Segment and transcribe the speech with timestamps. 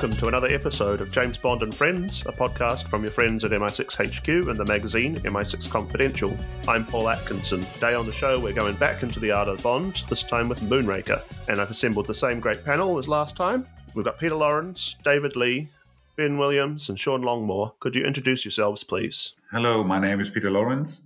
[0.00, 3.50] welcome to another episode of James Bond and Friends, a podcast from your friends at
[3.50, 6.34] MI6 HQ and the magazine MI6 Confidential.
[6.66, 7.60] I'm Paul Atkinson.
[7.74, 10.60] Today on the show, we're going back into the art of Bond, this time with
[10.60, 13.66] Moonraker, and I've assembled the same great panel as last time.
[13.94, 15.68] We've got Peter Lawrence, David Lee,
[16.16, 17.74] Ben Williams, and Sean Longmore.
[17.80, 19.34] Could you introduce yourselves, please?
[19.52, 21.02] Hello, my name is Peter Lawrence.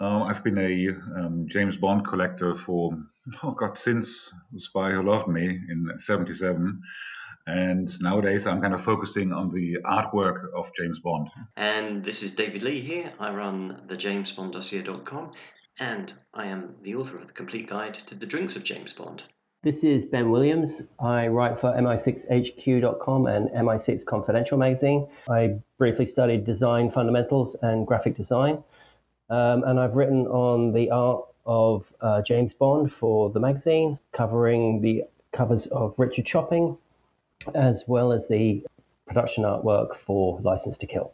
[0.00, 2.98] Uh, I've been a um, James Bond collector for,
[3.44, 6.82] oh God, since The Spy Who Loved Me in 77.
[7.46, 11.28] And nowadays, I'm kind of focusing on the artwork of James Bond.
[11.56, 13.12] And this is David Lee here.
[13.20, 15.32] I run the JamesBondDossier.com,
[15.78, 19.22] and I am the author of the complete guide to the drinks of James Bond.
[19.62, 20.82] This is Ben Williams.
[21.00, 25.08] I write for MI6HQ.com and MI6 Confidential magazine.
[25.28, 28.62] I briefly studied design fundamentals and graphic design,
[29.30, 34.82] um, and I've written on the art of uh, James Bond for the magazine, covering
[34.82, 36.76] the covers of Richard Chopping,
[37.54, 38.64] as well as the
[39.06, 41.12] production artwork for License to Kill.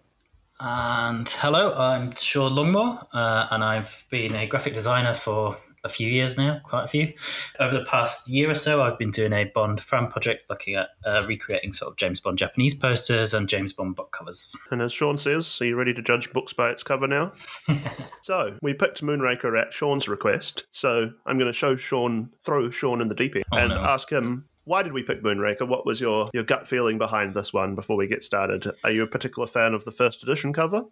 [0.64, 6.08] And hello, I'm Sean Longmore, uh, and I've been a graphic designer for a few
[6.08, 7.12] years now, quite a few.
[7.58, 10.90] Over the past year or so, I've been doing a Bond fan project looking at
[11.04, 14.54] uh, recreating sort of James Bond Japanese posters and James Bond book covers.
[14.70, 17.32] And as Sean says, are you ready to judge books by its cover now?
[18.22, 20.66] so we picked Moonraker at Sean's request.
[20.70, 23.80] So I'm going to show Sean, throw Sean in the deep end, Oh, and no.
[23.80, 24.44] ask him.
[24.64, 25.66] Why did we pick Moonraker?
[25.66, 28.70] What was your, your gut feeling behind this one before we get started?
[28.84, 30.84] Are you a particular fan of the first edition cover?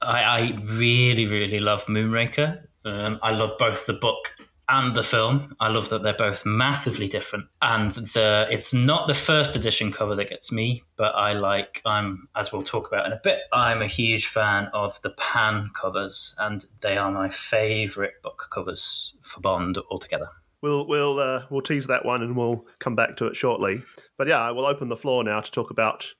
[0.00, 2.64] I, I really, really love Moonraker.
[2.84, 4.34] Um, I love both the book
[4.68, 5.54] and the film.
[5.60, 7.46] I love that they're both massively different.
[7.62, 12.28] And the it's not the first edition cover that gets me, but I like I'm
[12.34, 13.40] as we'll talk about in a bit.
[13.52, 19.14] I'm a huge fan of the pan covers, and they are my favourite book covers
[19.20, 20.30] for Bond altogether.
[20.66, 23.84] We'll we'll uh, we'll tease that one and we'll come back to it shortly.
[24.18, 26.12] But yeah, I will open the floor now to talk about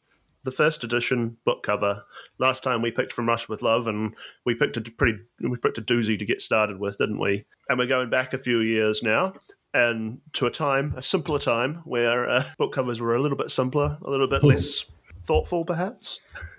[0.45, 2.05] the first edition book cover.
[2.39, 5.79] Last time we picked from Russia with Love, and we picked a pretty we picked
[5.79, 7.45] a doozy to get started with, didn't we?
[7.69, 9.33] And we're going back a few years now,
[9.75, 13.51] and to a time, a simpler time, where uh, book covers were a little bit
[13.51, 14.85] simpler, a little bit less
[15.25, 16.21] thoughtful, perhaps,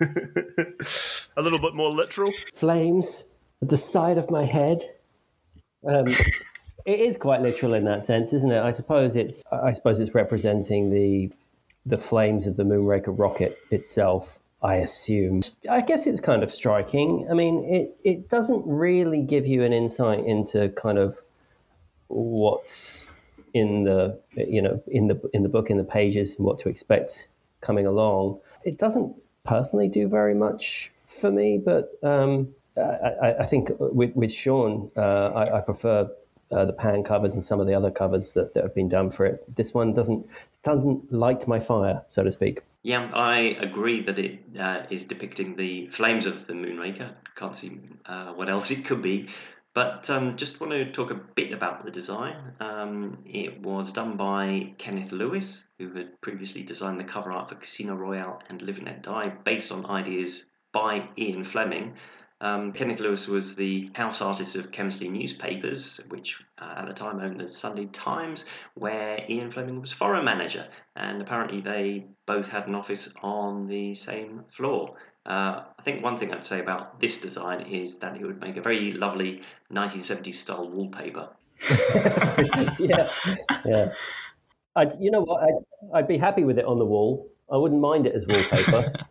[1.38, 2.32] a little bit more literal.
[2.52, 3.24] Flames
[3.62, 4.82] at the side of my head.
[5.88, 6.08] Um,
[6.88, 8.62] it is quite literal in that sense, isn't it?
[8.62, 11.30] I suppose it's I suppose it's representing the
[11.86, 14.38] the flames of the Moonraker rocket itself.
[14.60, 15.40] I assume.
[15.70, 17.28] I guess it's kind of striking.
[17.30, 21.16] I mean, it it doesn't really give you an insight into kind of
[22.08, 23.06] what's
[23.54, 26.68] in the you know in the in the book in the pages and what to
[26.68, 27.28] expect
[27.60, 28.40] coming along.
[28.64, 34.32] It doesn't personally do very much for me, but um, I, I- think with, with
[34.32, 35.00] Sean, uh,
[35.42, 36.08] I, I prefer
[36.50, 39.10] uh, the pan covers and some of the other covers that, that have been done
[39.10, 39.44] for it.
[39.54, 40.26] This one doesn't
[40.62, 42.62] doesn't light my fire, so to speak.
[42.82, 47.10] Yeah, I agree that it uh, is depicting the flames of the Moonraker.
[47.36, 49.28] Can't see uh, what else it could be.
[49.74, 52.36] But um, just want to talk a bit about the design.
[52.58, 57.54] Um, it was done by Kenneth Lewis, who had previously designed the cover art for
[57.54, 61.94] Casino Royale and Live and Die, based on ideas by Ian Fleming.
[62.40, 67.20] Um, Kenneth Lewis was the house artist of Kemsley newspapers, which uh, at the time
[67.20, 68.44] owned the Sunday Times,
[68.74, 73.94] where Ian Fleming was foreign manager, and apparently they both had an office on the
[73.94, 74.94] same floor.
[75.26, 78.56] Uh, I think one thing I'd say about this design is that it would make
[78.56, 81.28] a very lovely 1970s style wallpaper.
[82.78, 83.10] yeah,
[83.66, 83.92] yeah.
[84.76, 85.42] I'd, you know what?
[85.42, 87.28] I'd, I'd be happy with it on the wall.
[87.50, 88.92] I wouldn't mind it as wallpaper.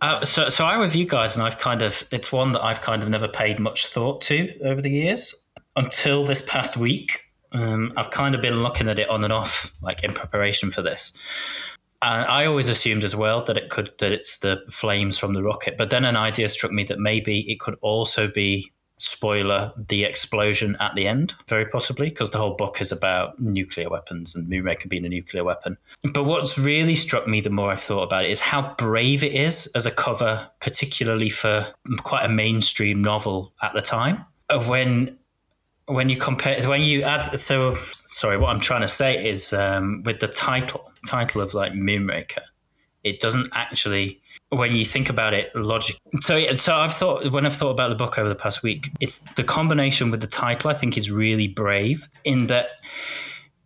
[0.00, 2.82] Uh, so, so I'm with you guys, and I've kind of it's one that I've
[2.82, 5.46] kind of never paid much thought to over the years
[5.76, 7.20] until this past week.
[7.52, 10.82] Um, I've kind of been looking at it on and off, like in preparation for
[10.82, 11.14] this.
[12.02, 15.42] And I always assumed as well that it could that it's the flames from the
[15.42, 20.04] rocket, but then an idea struck me that maybe it could also be spoiler the
[20.04, 24.48] explosion at the end, very possibly, because the whole book is about nuclear weapons and
[24.48, 25.76] Moonraker being a nuclear weapon.
[26.12, 29.34] But what's really struck me the more I've thought about it is how brave it
[29.34, 31.66] is as a cover, particularly for
[32.02, 34.24] quite a mainstream novel at the time.
[34.66, 35.18] When
[35.86, 40.02] when you compare when you add so sorry what i'm trying to say is um,
[40.04, 42.40] with the title the title of like moonraker
[43.04, 44.20] it doesn't actually
[44.50, 47.94] when you think about it logic so so i've thought when i've thought about the
[47.94, 51.46] book over the past week it's the combination with the title i think is really
[51.46, 52.66] brave in that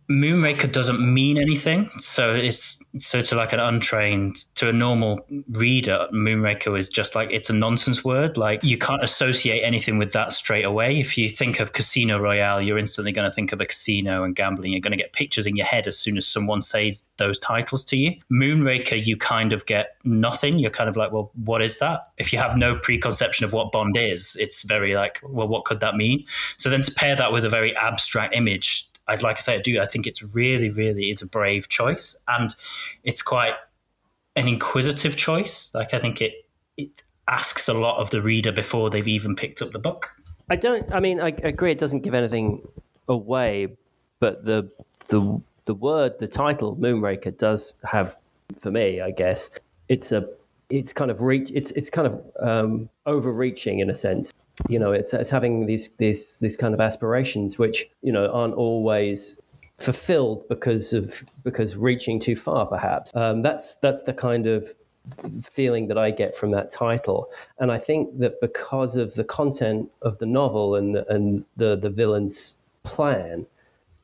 [0.09, 1.87] Moonraker doesn't mean anything.
[1.99, 5.19] So it's so to like an untrained, to a normal
[5.51, 8.35] reader, Moonraker is just like it's a nonsense word.
[8.35, 10.99] Like you can't associate anything with that straight away.
[10.99, 14.35] If you think of Casino Royale, you're instantly going to think of a casino and
[14.35, 14.71] gambling.
[14.71, 17.83] You're going to get pictures in your head as soon as someone says those titles
[17.85, 18.15] to you.
[18.31, 20.57] Moonraker, you kind of get nothing.
[20.57, 22.11] You're kind of like, well, what is that?
[22.17, 25.81] If you have no preconception of what Bond is, it's very like, well, what could
[25.81, 26.25] that mean?
[26.57, 29.59] So then to pair that with a very abstract image I, like I say, I
[29.59, 29.81] do.
[29.81, 32.55] I think it's really, really is a brave choice, and
[33.03, 33.53] it's quite
[34.35, 35.73] an inquisitive choice.
[35.73, 36.33] Like I think it
[36.77, 40.15] it asks a lot of the reader before they've even picked up the book.
[40.49, 40.91] I don't.
[40.93, 41.71] I mean, I agree.
[41.71, 42.67] It doesn't give anything
[43.07, 43.75] away,
[44.19, 44.69] but the
[45.07, 48.15] the the word, the title, Moonraker, does have
[48.59, 49.01] for me.
[49.01, 49.49] I guess
[49.87, 50.27] it's a
[50.69, 51.51] it's kind of reach.
[51.53, 54.31] It's it's kind of um, overreaching in a sense
[54.67, 58.55] you know, it's, it's having these these these kind of aspirations which you know aren't
[58.55, 59.35] always
[59.77, 63.15] fulfilled because of because reaching too far, perhaps.
[63.15, 64.73] Um, that's that's the kind of
[65.41, 67.29] feeling that I get from that title,
[67.59, 71.89] and I think that because of the content of the novel and and the the
[71.89, 73.45] villain's plan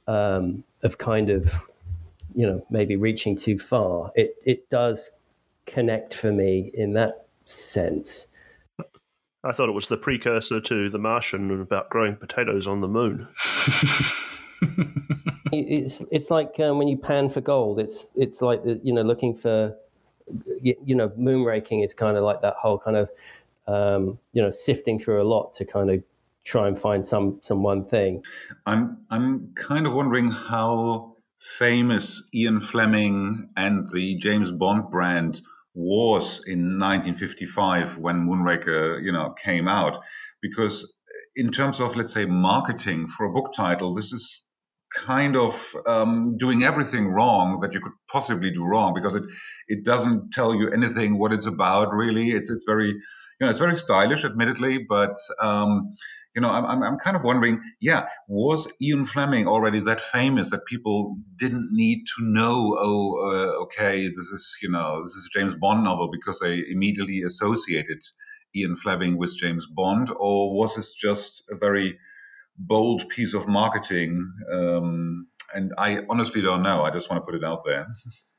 [0.08, 1.70] um, of kind of
[2.34, 5.12] you know maybe reaching too far, it it does
[5.66, 8.28] connect for me in that sense.
[9.46, 12.88] I thought it was the precursor to The Martian and about growing potatoes on the
[12.88, 13.28] moon.
[15.52, 17.80] it's it's like um, when you pan for gold.
[17.80, 19.76] It's it's like the, you know looking for
[20.62, 23.10] you, you know moonraking is kind of like that whole kind of
[23.68, 26.04] um, you know sifting through a lot to kind of
[26.44, 28.24] try and find some some one thing.
[28.66, 31.18] I'm I'm kind of wondering how
[31.60, 35.44] famous Ian Fleming and the James Bond brand
[35.76, 40.02] was in 1955 when Moonraker, you know, came out,
[40.42, 40.96] because
[41.36, 44.44] in terms of let's say marketing for a book title, this is
[44.96, 49.24] kind of um, doing everything wrong that you could possibly do wrong because it
[49.68, 52.32] it doesn't tell you anything what it's about really.
[52.32, 52.96] It's it's very
[53.40, 55.96] you know it's very stylish, admittedly, but um,
[56.36, 60.66] you know, I'm, I'm kind of wondering, yeah, was Ian Fleming already that famous that
[60.66, 65.40] people didn't need to know, oh, uh, okay, this is, you know, this is a
[65.40, 68.00] James Bond novel because they immediately associated
[68.54, 71.98] Ian Fleming with James Bond, or was this just a very
[72.58, 74.30] bold piece of marketing?
[74.52, 76.84] Um, and I honestly don't know.
[76.84, 77.88] I just want to put it out there.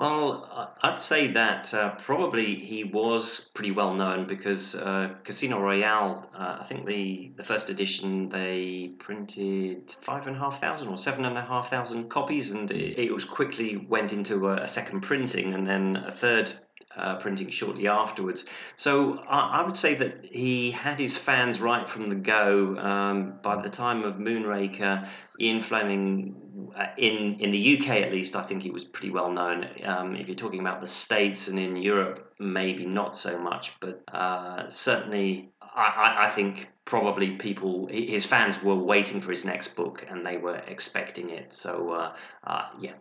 [0.00, 6.26] Well, I'd say that uh, probably he was pretty well known because uh, Casino Royale,
[6.34, 10.96] uh, I think the, the first edition they printed five and a half thousand or
[10.96, 14.66] seven and a half thousand copies, and it, it was quickly went into a, a
[14.66, 16.50] second printing and then a third
[16.96, 18.44] uh, printing shortly afterwards.
[18.76, 22.76] So I, I, would say that he had his fans right from the go.
[22.78, 25.06] Um, by the time of Moonraker,
[25.40, 29.30] Ian Fleming, uh, in in the UK at least, I think he was pretty well
[29.30, 29.68] known.
[29.84, 34.02] Um, if you're talking about the States and in Europe, maybe not so much, but
[34.12, 35.52] uh, certainly.
[35.72, 40.36] I, I think probably people, his fans were waiting for his next book and they
[40.36, 41.52] were expecting it.
[41.52, 42.12] So, uh,
[42.44, 42.94] uh, yeah,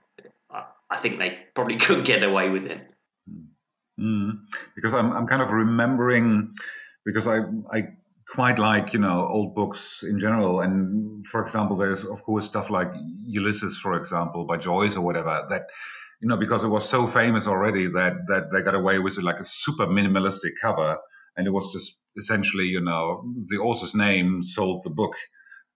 [0.89, 2.81] I think they probably could get away with it.
[3.99, 4.41] Mm,
[4.75, 6.53] because I'm, I'm kind of remembering,
[7.05, 7.39] because I,
[7.71, 7.89] I
[8.33, 10.61] quite like, you know, old books in general.
[10.61, 12.89] And for example, there's of course stuff like
[13.25, 15.63] Ulysses, for example, by Joyce or whatever that,
[16.21, 19.23] you know, because it was so famous already that, that they got away with it
[19.23, 20.97] like a super minimalistic cover.
[21.37, 25.13] And it was just essentially, you know, the author's name sold the book.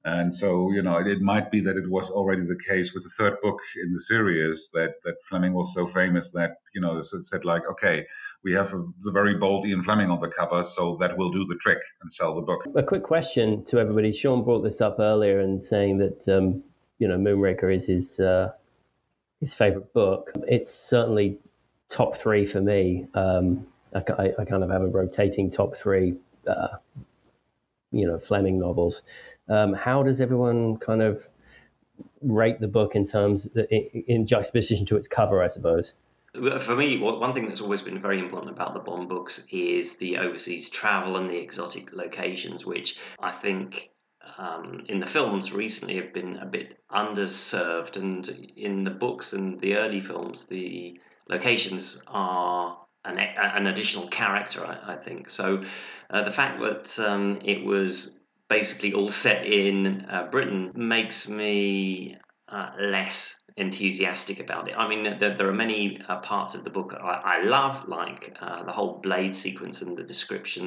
[0.05, 3.03] And so, you know, it, it, might be that it was already the case with
[3.03, 6.98] the third book in the series that, that Fleming was so famous that, you know,
[6.98, 8.05] it said like, okay,
[8.43, 11.45] we have a, the very bold Ian Fleming on the cover, so that will do
[11.45, 12.65] the trick and sell the book.
[12.75, 14.12] A quick question to everybody.
[14.12, 16.62] Sean brought this up earlier and saying that, um,
[17.00, 18.51] you know, Moonraker is his, uh,
[19.39, 20.31] his favorite book.
[20.50, 21.39] It's certainly
[21.88, 23.07] top three for me.
[23.13, 26.15] Um, I, I, kind of have a rotating top three,
[26.48, 26.77] uh,
[27.91, 29.03] you know, Fleming novels.
[29.50, 31.28] Um, how does everyone kind of
[32.22, 35.44] rate the book in terms in, in juxtaposition to its cover?
[35.44, 35.94] I suppose.
[36.60, 40.18] For me, one thing that's always been very important about the Bond books is the
[40.18, 43.92] overseas travel and the exotic locations, which I think
[44.40, 47.98] um, in the films recently have been a bit underserved.
[47.98, 54.66] And in the books and the early films, the locations are an, an additional character,
[54.66, 55.30] I, I think.
[55.30, 55.62] So
[56.10, 58.18] uh, the fact that um, it was
[58.57, 62.15] basically all set in uh, Britain makes me
[62.50, 63.17] uh, less
[63.57, 64.75] enthusiastic about it.
[64.77, 68.24] I mean, there, there are many uh, parts of the book I, I love, like
[68.45, 70.65] uh, the whole Blade sequence and the description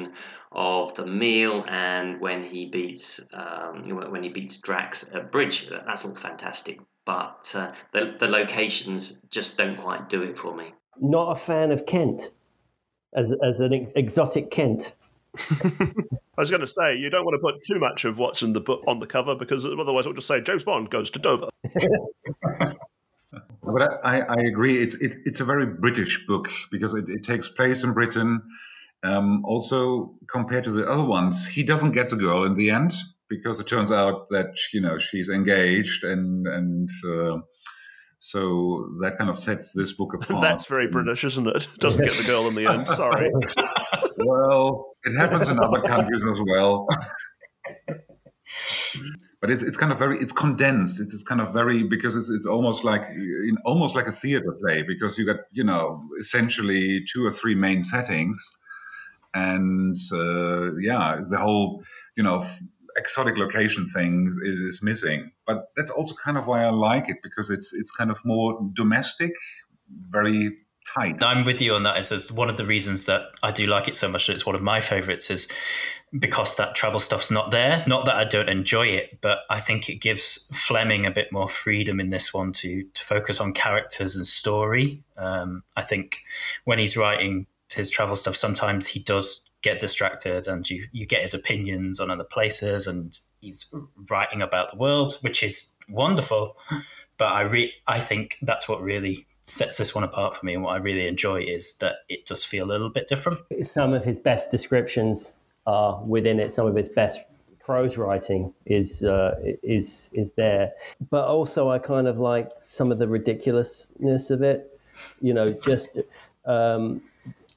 [0.51, 3.07] of the meal, and when he beats
[3.41, 3.73] um,
[4.13, 5.57] when he beats Drax at bridge.
[5.69, 6.77] That's all fantastic.
[7.05, 10.73] but uh, the the locations just don't quite do it for me.
[10.99, 12.31] Not a fan of Kent
[13.13, 14.95] as as an ex- exotic Kent.
[16.37, 18.53] I was going to say you don't want to put too much of what's in
[18.53, 21.49] the book on the cover because otherwise it'll just say James Bond goes to Dover.
[23.63, 24.81] But I, I agree.
[24.81, 28.41] It's it, it's a very British book because it, it takes place in Britain.
[29.03, 32.93] Um, also, compared to the other ones, he doesn't get the girl in the end
[33.29, 37.39] because it turns out that you know she's engaged and and uh,
[38.17, 40.41] so that kind of sets this book apart.
[40.41, 41.67] That's very British, isn't it?
[41.79, 42.87] Doesn't get the girl in the end.
[42.95, 43.31] Sorry.
[44.17, 46.87] well, it happens in other countries as well.
[49.41, 52.29] but it's, it's kind of very it's condensed it's, it's kind of very because it's,
[52.29, 57.03] it's almost like in, almost like a theater play because you got you know essentially
[57.11, 58.39] two or three main settings
[59.33, 61.83] and uh, yeah the whole
[62.15, 62.45] you know
[62.97, 67.17] exotic location thing is, is missing but that's also kind of why i like it
[67.23, 69.33] because it's it's kind of more domestic
[70.09, 70.57] very
[70.93, 71.21] tight.
[71.21, 71.97] I'm with you on that.
[71.97, 74.27] It's one of the reasons that I do like it so much.
[74.27, 75.47] That it's one of my favorites is
[76.17, 77.83] because that travel stuff's not there.
[77.87, 81.49] Not that I don't enjoy it, but I think it gives Fleming a bit more
[81.49, 85.03] freedom in this one to, to focus on characters and story.
[85.17, 86.19] Um, I think
[86.63, 91.21] when he's writing his travel stuff, sometimes he does get distracted and you, you get
[91.21, 93.73] his opinions on other places and he's
[94.09, 96.55] writing about the world, which is wonderful.
[97.17, 100.63] But I re- I think that's what really sets this one apart for me and
[100.63, 103.39] what I really enjoy is that it does feel a little bit different.
[103.63, 106.53] Some of his best descriptions are within it.
[106.53, 107.19] Some of his best
[107.59, 110.71] prose writing is uh, is is there,
[111.09, 114.79] but also I kind of like some of the ridiculousness of it.
[115.21, 115.99] You know, just
[116.45, 117.01] um,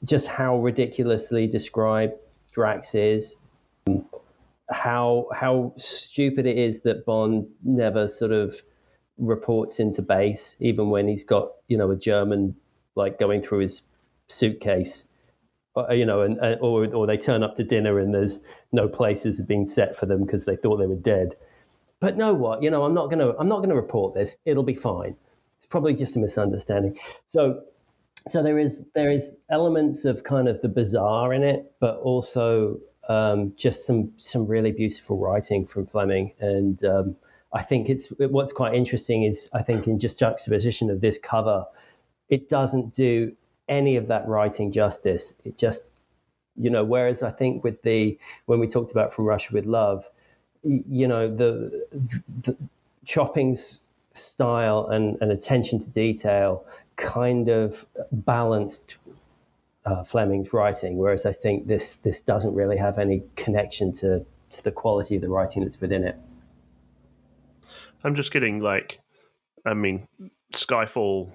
[0.05, 2.15] just how ridiculously described
[2.53, 3.37] Drax is.
[4.71, 8.63] How how stupid it is that Bond never sort of
[9.19, 12.57] reports into base, even when he's got you know a German
[12.95, 13.83] like going through his
[14.29, 15.05] suitcase,
[15.77, 18.41] uh, you know, and, and or or they turn up to dinner and there's
[18.73, 21.35] no places been set for them because they thought they were dead.
[22.01, 22.63] But know what?
[22.63, 24.37] You know, I'm not gonna I'm not gonna report this.
[24.45, 25.17] It'll be fine.
[25.59, 26.99] It's probably just a misunderstanding.
[27.27, 27.63] So
[28.29, 32.79] so there is there is elements of kind of the bizarre in it, but also
[33.09, 36.85] um, just some some really beautiful writing from Fleming and.
[36.85, 37.17] Um,
[37.53, 41.67] I think it's what's quite interesting is I think in just juxtaposition of this cover,
[42.29, 43.33] it doesn't do
[43.69, 45.35] any of that writing justice.
[45.45, 45.83] It just,
[46.57, 50.09] you know, whereas I think with the when we talked about From Russia with Love,
[50.63, 51.87] you know, the,
[52.43, 52.57] the
[53.05, 53.81] Chopping's
[54.13, 56.65] style and, and attention to detail
[57.01, 58.99] kind of balanced
[59.85, 64.65] uh, Fleming's writing, whereas I think this this doesn't really have any connection to to
[64.65, 66.17] the quality of the writing that's within it.
[68.05, 69.01] I'm just getting like,
[69.65, 70.07] I mean,
[70.53, 71.31] Skyfall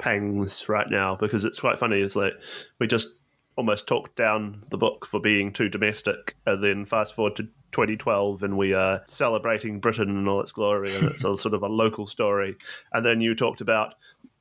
[0.00, 2.00] pangs right now because it's quite funny.
[2.00, 2.32] It's like
[2.78, 3.08] we just
[3.56, 8.42] almost talked down the book for being too domestic, and then fast forward to 2012
[8.42, 11.68] and we are celebrating Britain in all its glory, and it's a sort of a
[11.68, 12.56] local story.
[12.92, 13.94] And then you talked about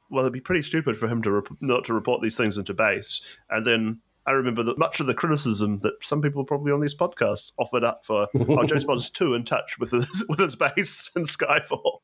[0.10, 2.74] well, it'd be pretty stupid for him to rep- not to report these things into
[2.74, 6.82] base, and then I remember that much of the criticism that some people probably on
[6.82, 10.56] these podcasts offered up for oh, James Bond's too in touch with his, with his
[10.56, 11.98] base in Skyfall.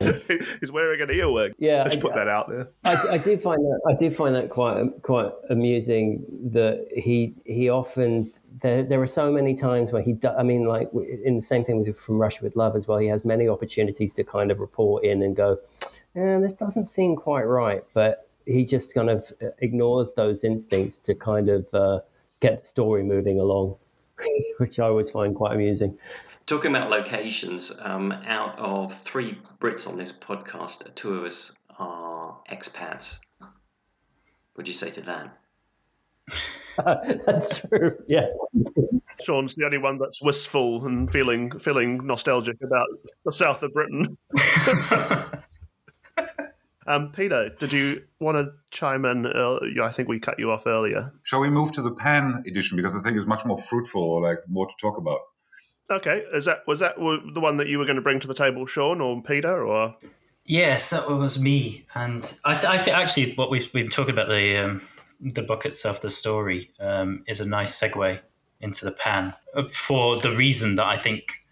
[0.60, 1.54] He's wearing an earwig.
[1.60, 2.70] Yeah, let's put that out there.
[2.84, 6.26] I, I did find that I did find that quite quite amusing.
[6.52, 8.32] That he he often
[8.62, 10.90] there there are so many times where he do, I mean like
[11.24, 12.98] in the same thing with from Russia with Love as well.
[12.98, 15.60] He has many opportunities to kind of report in and go,
[16.16, 21.16] eh, this doesn't seem quite right, but he just kind of ignores those instincts to
[21.16, 21.74] kind of.
[21.74, 22.00] Uh,
[22.40, 23.76] get the story moving along,
[24.58, 25.98] which I always find quite amusing.
[26.46, 32.38] Talking about locations, um, out of three Brits on this podcast, two of us are
[32.52, 33.20] expats.
[34.54, 35.38] What'd you say to that?
[37.26, 37.98] that's true.
[38.08, 38.28] Yeah.
[39.24, 42.88] Sean's the only one that's wistful and feeling feeling nostalgic about
[43.24, 44.18] the south of Britain.
[46.88, 49.26] Um, Peter, did you want to chime in?
[49.26, 51.12] I think we cut you off earlier.
[51.24, 54.22] Shall we move to the Pan edition because I think it's much more fruitful, or
[54.22, 55.20] like more to talk about.
[55.90, 58.34] Okay, is that was that the one that you were going to bring to the
[58.34, 59.96] table, Sean or Peter, or?
[60.46, 64.58] Yes, that was me, and I, I think actually what we've been talking about the
[64.58, 64.82] um,
[65.20, 68.20] the book itself, the story, um, is a nice segue
[68.62, 69.34] into the Pan
[69.72, 71.45] for the reason that I think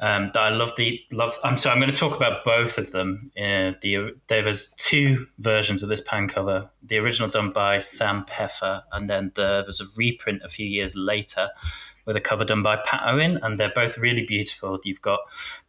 [0.00, 1.38] um, that I love the love.
[1.42, 3.30] I'm sorry, I'm going to talk about both of them.
[3.36, 6.70] Uh, the there was two versions of this pan cover.
[6.82, 10.94] The original done by Sam Peffer, and then there was a reprint a few years
[10.96, 11.50] later
[12.04, 14.78] with a cover done by Pat Owen, and they're both really beautiful.
[14.84, 15.20] You've got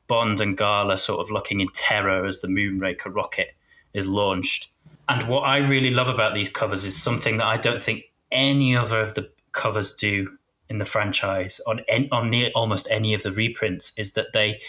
[0.08, 3.56] Bond and Gala sort of looking in terror as the Moonraker rocket
[3.94, 4.72] is launched.
[5.10, 8.76] And what I really love about these covers is something that I don't think any
[8.76, 10.38] other of the covers do
[10.70, 11.82] in the franchise on
[12.12, 14.60] on near almost any of the reprints is that they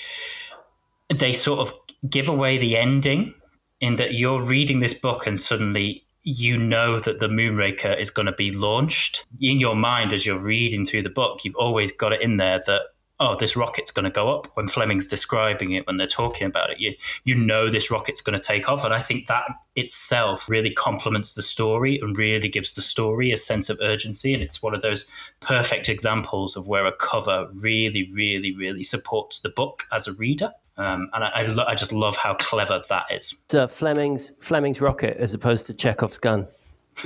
[1.14, 1.72] they sort of
[2.08, 3.34] give away the ending
[3.80, 8.26] in that you're reading this book and suddenly you know that the Moonraker is going
[8.26, 9.24] to be launched.
[9.40, 12.60] In your mind, as you're reading through the book, you've always got it in there
[12.66, 12.82] that
[13.20, 14.46] oh, this rocket's going to go up.
[14.54, 16.94] When Fleming's describing it, when they're talking about it, you
[17.24, 19.44] you know this rocket's going to take off, and I think that
[19.76, 24.34] itself really complements the story and really gives the story a sense of urgency.
[24.34, 25.10] And it's one of those
[25.40, 30.52] perfect examples of where a cover really, really, really supports the book as a reader.
[30.76, 33.34] Um, and I, I, lo- I, just love how clever that is.
[33.48, 36.46] So Fleming's Fleming's rocket as opposed to Chekhov's gun.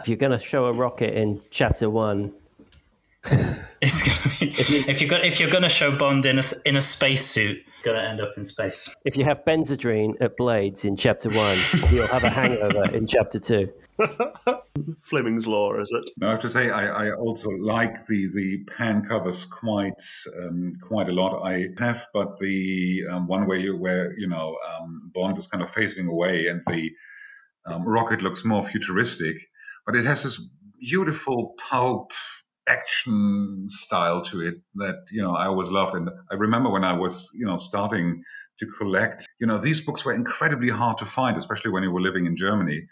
[0.00, 2.32] if you're going to show a rocket in chapter one,
[3.82, 6.38] it's gonna be if, you, if you're going if you're going to show Bond in
[6.38, 8.94] a in a spacesuit, it's going to end up in space.
[9.04, 11.56] If you have Benzedrine at Blades in chapter one,
[11.92, 13.70] you'll have a hangover in chapter two.
[15.02, 16.08] Fleming's law, is it?
[16.22, 19.92] I have to say, I, I also like the the pan covers quite
[20.42, 21.42] um, quite a lot.
[21.46, 25.62] I have, but the um, one where you where you know um, Bond is kind
[25.62, 26.90] of facing away and the
[27.66, 29.36] um, rocket looks more futuristic,
[29.84, 30.42] but it has this
[30.80, 32.12] beautiful pulp
[32.70, 35.94] action style to it that you know I always loved.
[35.96, 38.22] And I remember when I was you know starting
[38.60, 42.00] to collect, you know, these books were incredibly hard to find, especially when you were
[42.00, 42.86] living in Germany.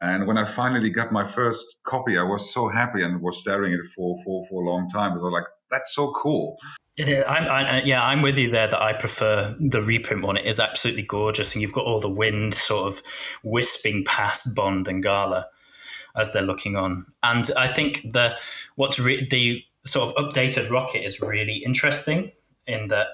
[0.00, 3.72] And when I finally got my first copy, I was so happy and was staring
[3.72, 5.12] at it for for, for a long time.
[5.12, 6.56] I was like, that's so cool.
[6.96, 10.36] Yeah, I'm, I, yeah, I'm with you there that I prefer the reprint one.
[10.36, 13.02] It is absolutely gorgeous, and you've got all the wind sort of
[13.42, 15.48] wisping past Bond and Gala
[16.16, 17.06] as they're looking on.
[17.22, 18.36] And I think the
[18.76, 22.32] what's re- the sort of updated rocket is really interesting
[22.66, 23.08] in that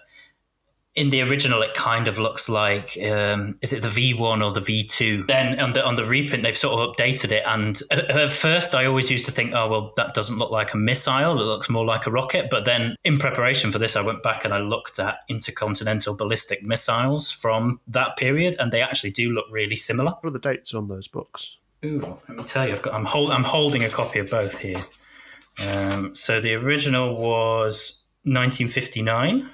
[0.96, 4.60] in the original it kind of looks like um, is it the V1 or the
[4.60, 7.44] V2 then on the on the reprint they've sort of updated it.
[7.46, 10.74] And at, at, first I always used to think oh well that doesn't look like
[10.74, 11.40] a missile.
[11.40, 12.48] It looks more like a rocket.
[12.50, 16.66] But then in preparation for this I went back and I looked at intercontinental ballistic
[16.66, 20.10] missiles from that period and they actually do look really similar.
[20.20, 23.04] What are the dates on those books Ooh, let me tell you, I've got, I'm,
[23.04, 24.78] hold, I'm holding a copy of both here.
[25.66, 29.48] Um, so the original was 1959,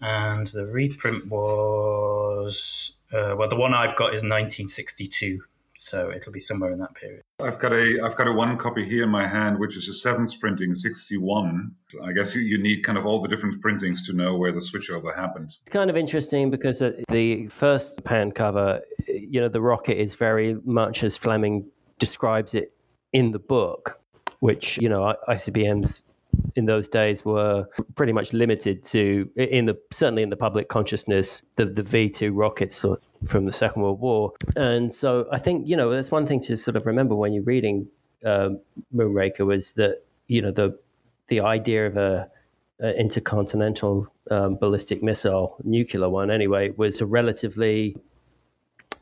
[0.00, 5.42] and the reprint was uh, well, the one I've got is 1962
[5.78, 7.22] so it'll be somewhere in that period.
[7.40, 9.94] I've got a I've got a one copy here in my hand, which is a
[9.94, 11.70] seventh printing, 61.
[12.02, 14.60] I guess you, you need kind of all the different printings to know where the
[14.60, 15.56] switchover happened.
[15.60, 20.56] It's kind of interesting because the first pan cover, you know, the rocket is very
[20.64, 21.66] much as Fleming
[21.98, 22.72] describes it
[23.12, 24.00] in the book,
[24.40, 26.02] which you know ICBMs
[26.56, 31.42] in those days were pretty much limited to in the certainly in the public consciousness
[31.56, 32.84] the the V two rockets
[33.26, 36.56] from the Second World War, and so I think you know that's one thing to
[36.56, 37.88] sort of remember when you're reading
[38.24, 38.50] uh,
[38.94, 40.78] Moonraker was that you know the
[41.28, 42.28] the idea of a,
[42.80, 47.96] a intercontinental um, ballistic missile, nuclear one anyway, was a relatively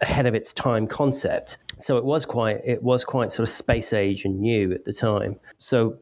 [0.01, 1.59] ahead of its time concept.
[1.79, 4.92] So it was quite it was quite sort of space age and new at the
[4.92, 5.38] time.
[5.59, 5.99] So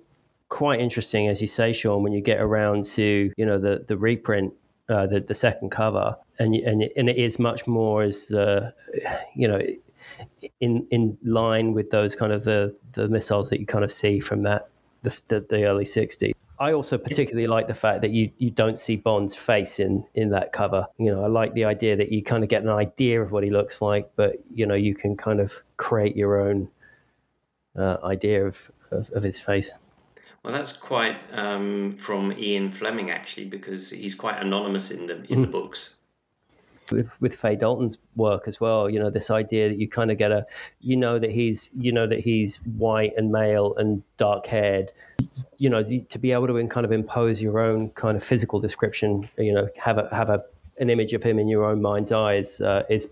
[0.48, 3.96] quite interesting, as you say, Sean, when you get around to you know the the
[3.96, 4.52] reprint,
[4.88, 8.72] uh, the the second cover, and and and it is much more as the
[9.34, 9.60] you know
[10.60, 14.20] in in line with those kind of the the missiles that you kind of see
[14.20, 14.68] from that
[15.02, 16.34] the the, the early '60s.
[16.58, 20.30] I also particularly like the fact that you, you don't see Bond's face in, in
[20.30, 20.86] that cover.
[20.98, 23.42] You know, I like the idea that you kind of get an idea of what
[23.42, 26.68] he looks like, but you know, you can kind of create your own
[27.76, 29.72] uh, idea of, of, of his face.
[30.44, 35.38] Well, that's quite um, from Ian Fleming actually, because he's quite anonymous in the in
[35.38, 35.42] mm.
[35.42, 35.96] the books.
[36.92, 40.18] With with Fay Dalton's work as well, you know, this idea that you kind of
[40.18, 40.46] get a,
[40.80, 44.92] you know, that he's, you know, that he's white and male and dark haired,
[45.56, 49.26] you know, to be able to kind of impose your own kind of physical description,
[49.38, 50.44] you know, have a have a
[50.78, 53.08] an image of him in your own mind's eyes uh, is,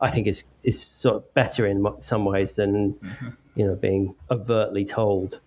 [0.00, 3.28] I think, is is sort of better in some ways than, mm-hmm.
[3.56, 5.40] you know, being overtly told.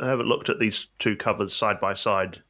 [0.00, 2.42] I haven't looked at these two covers side by side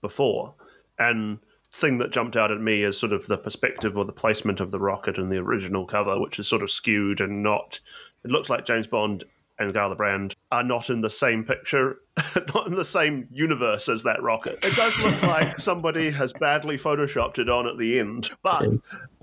[0.00, 0.54] before,
[0.98, 1.38] and
[1.72, 4.70] thing that jumped out at me is sort of the perspective or the placement of
[4.70, 7.80] the rocket in the original cover, which is sort of skewed and not.
[8.24, 9.24] It looks like James Bond
[9.58, 12.00] and Gala Brand are not in the same picture,
[12.54, 14.64] not in the same universe as that rocket.
[14.64, 18.74] It does look like somebody has badly photoshopped it on at the end, but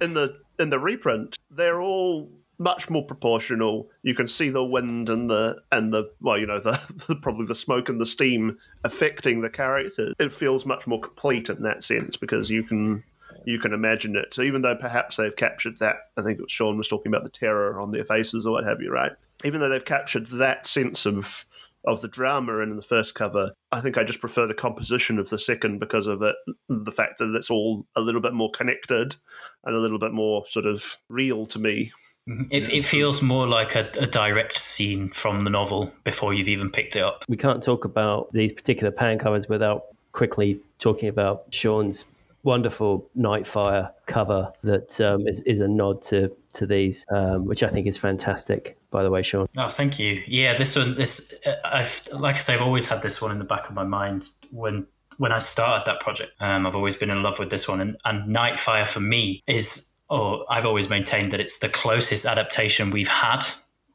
[0.02, 3.90] in the in the reprint, they're all much more proportional.
[4.04, 6.72] You can see the wind and the and the well, you know, the,
[7.08, 10.14] the probably the smoke and the steam affecting the character.
[10.20, 13.04] It feels much more complete in that sense because you can
[13.46, 14.34] you can imagine it.
[14.34, 17.24] So even though perhaps they've captured that, I think it was Sean was talking about
[17.24, 19.12] the terror on their faces or what have you, right?
[19.44, 21.46] Even though they've captured that sense of
[21.86, 25.30] of the drama in the first cover, I think I just prefer the composition of
[25.30, 26.36] the second because of it,
[26.68, 29.16] the fact that it's all a little bit more connected
[29.64, 31.92] and a little bit more sort of real to me.
[32.28, 36.72] It, it feels more like a, a direct scene from the novel before you've even
[36.72, 37.24] picked it up.
[37.28, 42.06] We can't talk about these particular pan covers without quickly talking about Sean's
[42.44, 47.68] wonderful Nightfire cover that um, is, is a nod to to these, um, which I
[47.68, 48.78] think is fantastic.
[48.90, 49.48] By the way, Sean.
[49.58, 50.24] Oh, thank you.
[50.26, 51.34] Yeah, this one, this
[51.66, 54.32] I've like I say, I've always had this one in the back of my mind
[54.52, 56.32] when when I started that project.
[56.40, 59.92] Um, I've always been in love with this one, and, and Nightfire for me is,
[60.10, 63.46] oh, I've always maintained that it's the closest adaptation we've had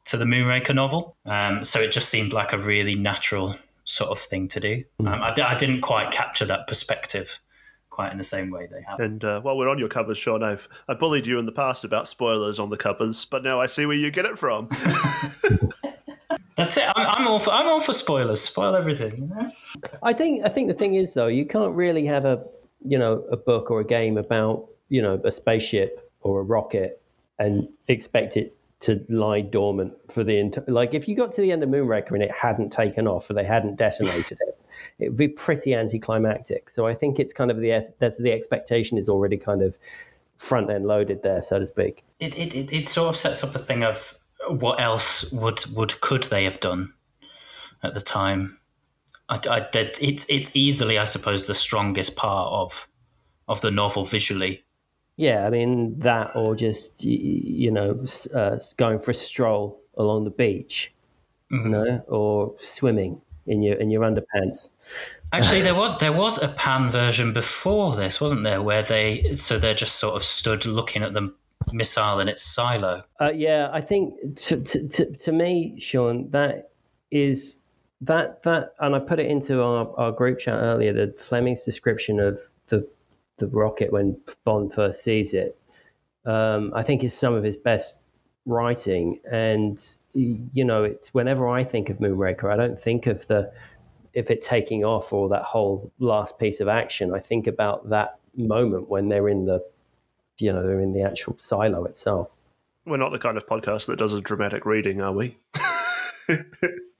[0.05, 1.15] to the Moonraker novel.
[1.25, 4.83] Um, so it just seemed like a really natural sort of thing to do.
[4.99, 7.39] Um, I, I didn't quite capture that perspective
[7.89, 8.99] quite in the same way they have.
[8.99, 11.83] And uh, while we're on your covers, Sean, I've I bullied you in the past
[11.83, 14.69] about spoilers on the covers, but now I see where you get it from.
[16.57, 16.83] That's it.
[16.95, 18.41] I'm, I'm, all for I'm all for spoilers.
[18.41, 19.17] Spoil everything.
[19.17, 19.51] You know?
[20.01, 22.43] I think I think the thing is though, you can't really have a
[22.81, 27.01] you know a book or a game about you know a spaceship or a rocket
[27.39, 30.65] and expect it to lie dormant for the entire.
[30.67, 33.33] Like if you got to the end of Moonraker and it hadn't taken off or
[33.33, 34.59] they hadn't detonated it,
[34.99, 36.69] it would be pretty anticlimactic.
[36.69, 37.71] So I think it's kind of the
[38.19, 39.79] the expectation is already kind of
[40.35, 42.03] front end loaded there, so to speak.
[42.19, 44.15] It, it it sort of sets up a thing of
[44.49, 46.93] what else would would could they have done
[47.81, 48.59] at the time.
[49.29, 52.87] I, I it's it's easily, I suppose, the strongest part of
[53.47, 54.65] of the novel visually.
[55.17, 60.31] Yeah, I mean that, or just you know, uh, going for a stroll along the
[60.31, 60.93] beach,
[61.51, 61.65] mm-hmm.
[61.65, 64.69] you know, or swimming in your in your underpants.
[65.31, 68.61] Actually, there was there was a pan version before this, wasn't there?
[68.61, 71.33] Where they so they're just sort of stood looking at the
[71.71, 73.03] missile in its silo.
[73.19, 76.71] Uh, yeah, I think to, to, to, to me, Sean, that
[77.11, 77.57] is
[78.01, 80.93] that that, and I put it into our, our group chat earlier.
[80.93, 82.87] The Fleming's description of the
[83.47, 85.57] the rocket when Bond first sees it,
[86.25, 87.97] um, I think is some of his best
[88.45, 93.51] writing, and you know, it's whenever I think of Moonraker, I don't think of the
[94.13, 97.13] if it taking off or that whole last piece of action.
[97.13, 99.63] I think about that moment when they're in the,
[100.37, 102.29] you know, they're in the actual silo itself.
[102.85, 105.37] We're not the kind of podcast that does a dramatic reading, are we?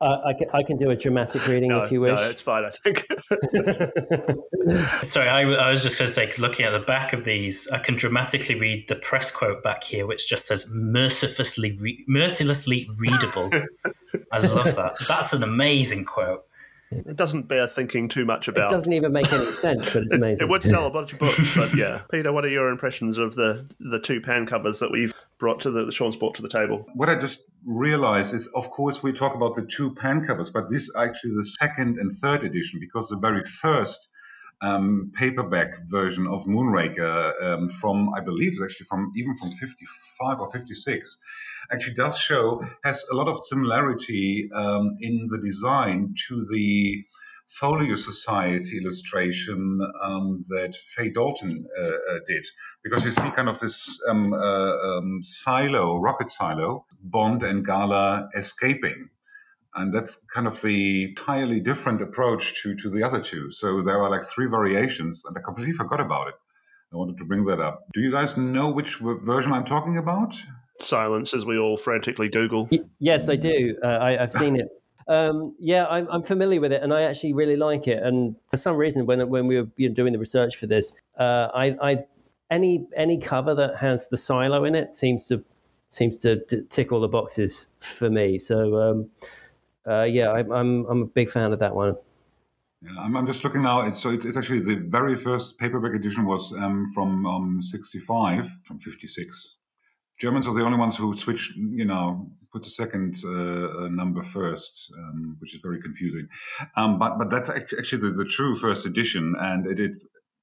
[0.00, 2.16] Uh, I, can, I can do a dramatic reading no, if you wish.
[2.16, 3.06] No, it's fine, I think.
[5.04, 7.80] Sorry, I, I, was just going to say, looking at the back of these, I
[7.80, 13.50] can dramatically read the press quote back here, which just says "mercilessly, re- mercilessly readable."
[14.32, 14.96] I love that.
[15.06, 16.46] That's an amazing quote.
[16.90, 18.72] It doesn't bear thinking too much about.
[18.72, 20.38] It doesn't even make any sense, but it's amazing.
[20.38, 22.02] it, it would sell a bunch of books, but yeah.
[22.10, 25.70] Peter, what are your impressions of the the two pan covers that we've brought to
[25.70, 26.86] the, the Sean's brought to the table?
[26.94, 30.68] What I just realized is, of course, we talk about the two pan covers, but
[30.68, 34.10] this is actually the second and third edition because the very first
[34.60, 40.40] um, paperback version of Moonraker um, from, I believe, it's actually from even from 55
[40.40, 41.18] or 56
[41.72, 47.04] actually does show has a lot of similarity um, in the design to the
[47.46, 52.46] Folio Society illustration um, that Fay Dalton uh, uh, did,
[52.84, 58.28] because you see kind of this um, uh, um, silo, rocket silo, Bond and Gala
[58.36, 59.08] escaping.
[59.74, 63.50] And that's kind of the entirely different approach to, to the other two.
[63.50, 66.34] So there are like three variations, and I completely forgot about it.
[66.92, 67.84] I wanted to bring that up.
[67.94, 70.34] Do you guys know which version I'm talking about?
[70.80, 72.68] Silence as we all frantically Google.
[72.98, 73.76] Yes, I do.
[73.82, 74.68] Uh, I, have seen it.
[75.08, 78.02] Um, yeah, I'm, I'm, familiar with it, and I actually really like it.
[78.02, 81.76] And for some reason, when when we were doing the research for this, uh, I,
[81.82, 82.04] I,
[82.50, 85.44] any any cover that has the silo in it seems to
[85.88, 86.36] seems to
[86.70, 88.38] tick all the boxes for me.
[88.38, 89.10] So um,
[89.86, 91.96] uh, yeah, I, I'm I'm a big fan of that one.
[92.82, 93.82] Yeah, I'm, I'm just looking now.
[93.82, 98.50] It's, so it's, it's, actually the very first paperback edition was um, from um, 65,
[98.64, 99.56] from 56.
[100.20, 104.22] Germans are the only ones who switch, you know, put the second uh, uh, number
[104.22, 106.28] first, um, which is very confusing.
[106.76, 109.96] Um, but but that's actually the, the, true first edition, and it, it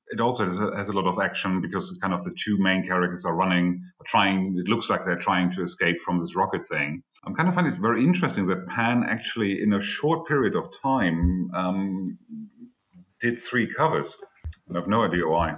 [0.09, 3.35] it also has a lot of action because kind of the two main characters are
[3.35, 4.57] running, are trying.
[4.57, 7.03] It looks like they're trying to escape from this rocket thing.
[7.23, 10.69] I'm kind of find it very interesting that Pan actually, in a short period of
[10.81, 12.17] time, um,
[13.21, 14.17] did three covers.
[14.73, 15.55] I have no idea why.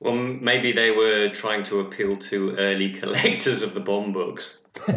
[0.00, 4.62] Well, maybe they were trying to appeal to early collectors of the Bond books.
[4.86, 4.96] well,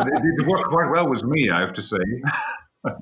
[0.00, 1.98] it, it, worked quite well with me, I have to say.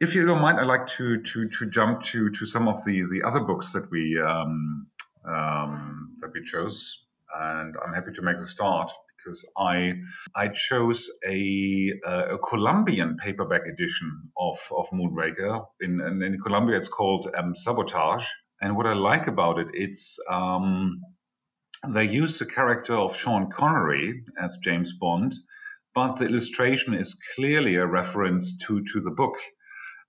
[0.00, 3.02] if you don't mind, I'd like to to to jump to to some of the
[3.10, 4.86] the other books that we um,
[5.26, 9.94] um, that we chose, and I'm happy to make the start because I
[10.34, 15.66] I chose a a Colombian paperback edition of of Moonraker.
[15.80, 18.28] In in, in Colombia, it's called um, Sabotage.
[18.60, 21.00] And what I like about it, it's um,
[21.88, 25.34] they use the character of Sean Connery as James Bond,
[25.94, 29.36] but the illustration is clearly a reference to to the book.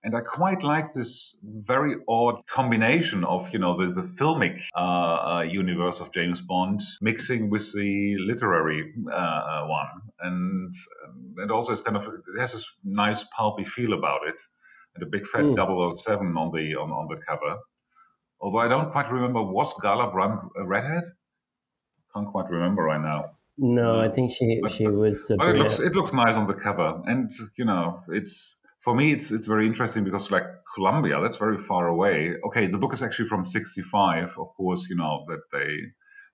[0.04, 4.78] And I quite like this very odd combination of, you know, the, the filmic uh,
[4.78, 9.88] uh, universe of James Bond mixing with the literary uh, one.
[10.20, 10.72] And,
[11.38, 14.40] and also it's kind of, it has this nice pulpy feel about it.
[14.94, 15.98] And a big fat mm.
[15.98, 17.58] 007 on the, on, on the cover.
[18.40, 21.04] Although I don't quite remember, was Gala Brand a redhead?
[22.14, 23.32] Can't quite remember right now.
[23.58, 25.30] No, I think she but, she was.
[25.36, 29.12] But it looks it looks nice on the cover, and you know it's for me
[29.12, 32.34] it's it's very interesting because like Colombia, that's very far away.
[32.46, 35.76] Okay, the book is actually from '65, of course, you know that they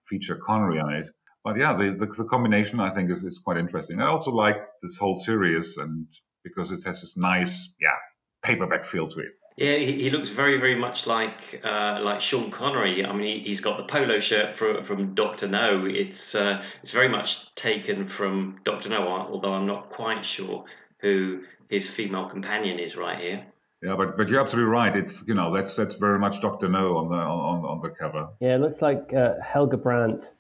[0.07, 1.09] feature Connery on it.
[1.43, 4.01] But yeah, the, the, the combination I think is, is quite interesting.
[4.01, 6.07] I also like this whole series, and
[6.43, 7.97] because it has this nice yeah
[8.43, 9.33] paperback feel to it.
[9.57, 13.07] Yeah, he, he looks very, very much like uh, like Sean Connery.
[13.07, 15.87] I mean, he, has got the polo shirt from, from Doctor No.
[15.87, 20.65] It's uh, it's very much taken from Doctor No, although I'm not quite sure
[20.99, 23.47] who his female companion is right here.
[23.81, 24.95] Yeah, but but you're absolutely right.
[24.97, 28.29] It's you know that's that's very much Doctor No on the on, on the cover.
[28.41, 30.35] Yeah, it looks like uh, Helga Brandt,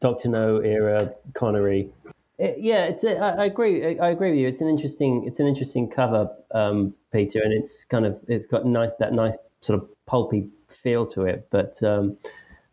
[0.00, 1.90] Doctor No era Connery.
[2.38, 3.02] Yeah, it's.
[3.02, 3.98] A, I, I agree.
[3.98, 4.46] I agree with you.
[4.46, 5.24] It's an interesting.
[5.26, 8.16] It's an interesting cover, um, Peter, and it's kind of.
[8.28, 12.16] It's got nice that nice sort of pulpy feel to it, but um,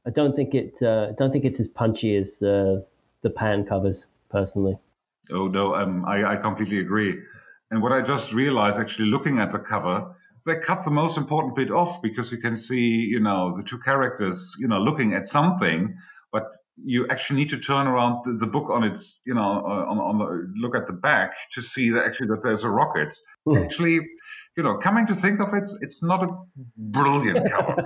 [0.06, 0.82] I don't think it.
[0.84, 2.86] Uh, don't think it's as punchy as the
[3.24, 4.78] the pan covers, personally.
[5.32, 7.20] Oh no, um, I, I completely agree.
[7.72, 11.56] And what I just realized, actually looking at the cover, they cut the most important
[11.56, 15.28] bit off because you can see, you know, the two characters, you know, looking at
[15.28, 15.98] something,
[16.32, 16.52] but
[16.84, 20.18] you actually need to turn around the, the book on its, you know, on, on
[20.18, 23.16] the look at the back to see that actually that there's a rocket.
[23.48, 23.64] Mm.
[23.64, 24.00] Actually,
[24.58, 26.28] you know, coming to think of it, it's not a
[26.78, 27.84] brilliant cover.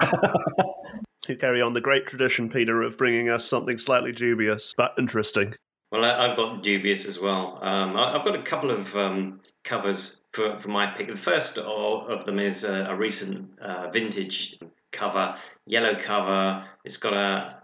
[1.28, 5.56] you carry on the great tradition, Peter, of bringing us something slightly dubious but interesting.
[5.92, 7.58] Well, I've got dubious as well.
[7.64, 11.08] Um, I've got a couple of um, covers for, for my pick.
[11.08, 14.60] The first of them is a, a recent uh, vintage
[14.92, 16.64] cover, yellow cover.
[16.86, 17.59] It's got a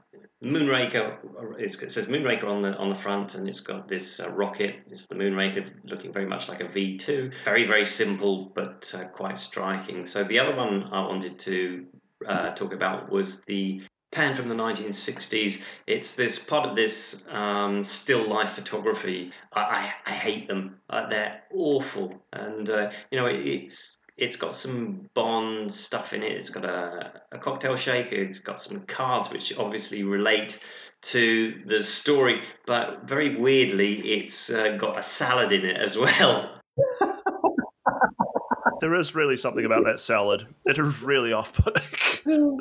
[0.45, 1.17] Moonraker.
[1.59, 4.75] It says Moonraker on the on the front, and it's got this uh, rocket.
[4.91, 7.31] It's the Moonraker, looking very much like a V two.
[7.43, 10.05] Very very simple, but uh, quite striking.
[10.05, 11.85] So the other one I wanted to
[12.27, 13.81] uh, talk about was the
[14.11, 15.61] pan from the 1960s.
[15.87, 19.31] It's this part of this um, still life photography.
[19.51, 20.77] I, I, I hate them.
[20.89, 26.23] Uh, they're awful, and uh, you know it, it's it's got some Bond stuff in
[26.23, 26.31] it.
[26.31, 28.15] It's got a, a cocktail shaker.
[28.15, 30.59] It's got some cards which obviously relate
[31.03, 36.59] to the story, but very weirdly, it's uh, got a salad in it as well.
[38.79, 40.47] there is really something about that salad.
[40.65, 41.83] It is really off-putting.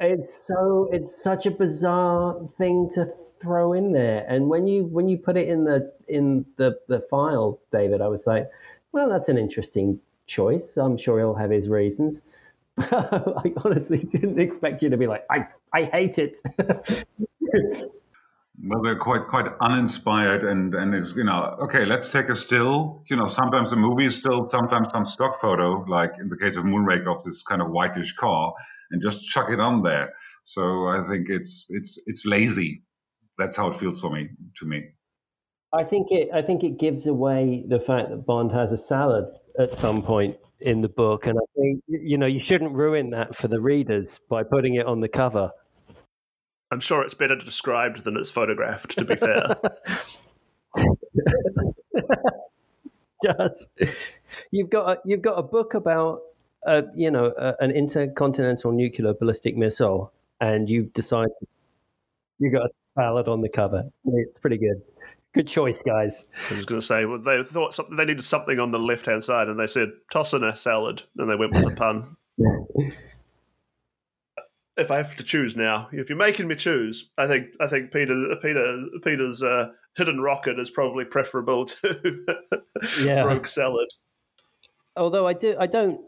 [0.00, 3.10] it's so it's such a bizarre thing to
[3.40, 7.00] throw in there, and when you when you put it in the in the the
[7.00, 8.50] file, David, I was like,
[8.92, 9.98] well, that's an interesting
[10.30, 10.76] choice.
[10.76, 12.22] I'm sure he'll have his reasons.
[12.78, 16.40] I honestly didn't expect you to be like, I, I hate it.
[18.62, 23.02] well, they're quite quite uninspired, and and it's you know okay, let's take a still.
[23.10, 26.56] You know, sometimes a movie is still, sometimes some stock photo, like in the case
[26.56, 28.54] of Moonraker of this kind of whitish car,
[28.90, 30.14] and just chuck it on there.
[30.44, 32.84] So I think it's it's it's lazy.
[33.36, 34.84] That's how it feels for me to me.
[35.72, 36.28] I think it.
[36.32, 39.26] I think it gives away the fact that Bond has a salad
[39.58, 43.34] at some point in the book, and I think you know you shouldn't ruin that
[43.34, 45.50] for the readers by putting it on the cover.
[46.70, 48.96] I'm sure it's better described than it's photographed.
[48.98, 49.56] To be fair,
[53.24, 53.70] just
[54.50, 56.20] you've got a, you've got a book about
[56.66, 61.28] uh, you know uh, an intercontinental nuclear ballistic missile, and you decide
[62.38, 63.84] you've got a salad on the cover.
[64.04, 64.82] It's pretty good.
[65.32, 66.24] Good choice, guys.
[66.50, 69.06] I was going to say, well, they thought something, they needed something on the left
[69.06, 72.16] hand side, and they said toss in a salad, and they went with the pun.
[74.76, 77.92] if I have to choose now, if you're making me choose, I think I think
[77.92, 82.24] Peter Peter Peter's uh, hidden rocket is probably preferable to
[83.04, 83.22] yeah.
[83.22, 83.88] rogue salad.
[84.96, 86.00] Although I do I don't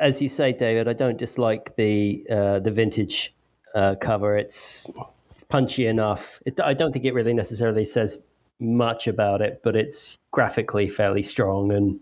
[0.00, 3.34] as you say, David, I don't dislike the uh, the vintage
[3.74, 4.36] uh, cover.
[4.36, 4.88] It's
[5.30, 6.40] it's punchy enough.
[6.46, 8.18] It, I don't think it really necessarily says
[8.60, 12.00] much about it, but it's graphically fairly strong, and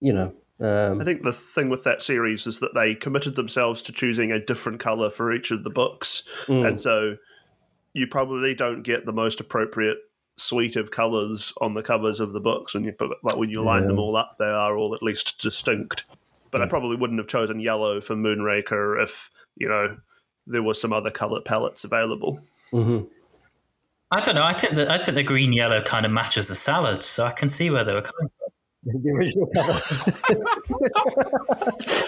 [0.00, 0.32] you know.
[0.60, 4.30] Um, I think the thing with that series is that they committed themselves to choosing
[4.30, 6.68] a different color for each of the books, Mm.
[6.68, 7.16] and so
[7.94, 9.98] you probably don't get the most appropriate
[10.36, 12.74] suite of colors on the covers of the books.
[12.74, 13.88] When you but when you line Yeah.
[13.88, 16.04] them all up, they are all at least distinct.
[16.50, 19.96] But I probably wouldn't have chosen yellow for Moonraker if you know
[20.46, 22.40] there were some other color palettes available.
[22.72, 23.06] mhm.
[24.12, 24.42] I don't know.
[24.42, 27.30] I think that I think the green yellow kind of matches the salad, so I
[27.30, 29.02] can see where they were coming from.
[29.02, 29.72] The original cover.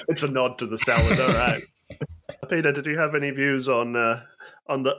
[0.09, 1.63] It's a nod to the salad, all right.
[2.49, 4.23] Peter, did you have any views on uh,
[4.69, 4.97] on the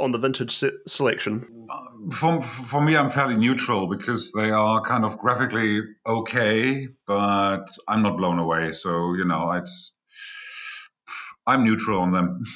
[0.00, 1.66] on the vintage se- selection?
[2.14, 8.02] For, for me, I'm fairly neutral because they are kind of graphically okay, but I'm
[8.02, 8.72] not blown away.
[8.72, 9.94] So you know, it's
[11.46, 12.42] I'm neutral on them.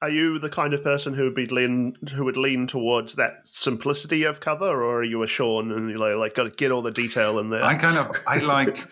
[0.00, 3.40] Are you the kind of person who would be lean who would lean towards that
[3.44, 6.70] simplicity of cover, or are you a Sean and you like, like got to get
[6.70, 7.64] all the detail in there?
[7.64, 8.88] I kind of I like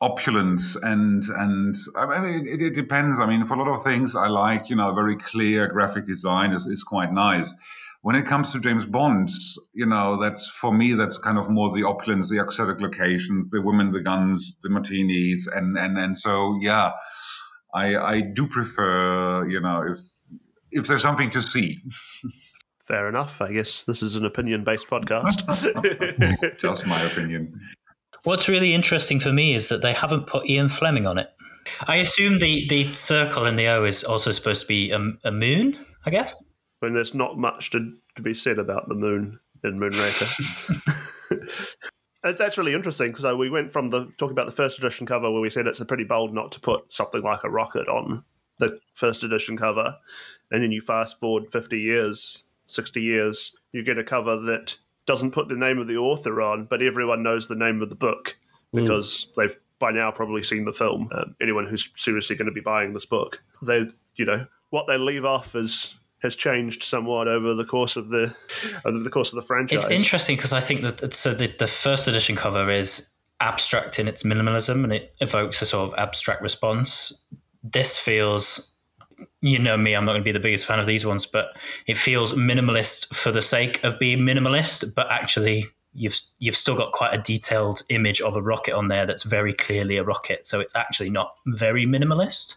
[0.00, 3.20] opulence and and I mean it, it depends.
[3.20, 6.52] I mean, for a lot of things, I like you know very clear graphic design
[6.52, 7.52] is is quite nice.
[8.00, 11.70] When it comes to James Bond's, you know, that's for me that's kind of more
[11.72, 16.56] the opulence, the exotic locations, the women, the guns, the martinis, and and and so
[16.60, 16.92] yeah,
[17.74, 19.98] I I do prefer you know if
[20.70, 21.80] if there's something to see,
[22.88, 23.42] Fair enough.
[23.42, 25.44] I guess this is an opinion based podcast.
[26.60, 27.60] just my opinion.
[28.22, 31.28] What's really interesting for me is that they haven't put Ian Fleming on it.
[31.82, 35.30] I assume the, the circle in the O is also supposed to be a, a
[35.30, 35.76] moon,
[36.06, 36.42] I guess.
[36.80, 41.28] when there's not much to, to be said about the moon in Moonraker.
[42.22, 45.42] That's really interesting because we went from the talking about the first edition cover where
[45.42, 48.24] we said it's a pretty bold not to put something like a rocket on
[48.58, 49.96] the first edition cover,
[50.50, 55.30] and then you fast forward fifty years, sixty years, you get a cover that doesn't
[55.30, 58.36] put the name of the author on, but everyone knows the name of the book
[58.74, 61.08] because they've by now probably seen the film.
[61.12, 64.98] Um, anyone who's seriously going to be buying this book, they you know what they
[64.98, 68.34] leave off is has changed somewhat over the course of the
[68.84, 69.84] over the course of the franchise.
[69.84, 74.08] It's interesting because I think that so the, the first edition cover is abstract in
[74.08, 77.24] its minimalism and it evokes a sort of abstract response.
[77.62, 78.74] This feels,
[79.40, 81.56] you know me, I'm not going to be the biggest fan of these ones, but
[81.86, 86.92] it feels minimalist for the sake of being minimalist, but actually you've you've still got
[86.92, 90.46] quite a detailed image of a rocket on there that's very clearly a rocket.
[90.46, 92.56] So it's actually not very minimalist.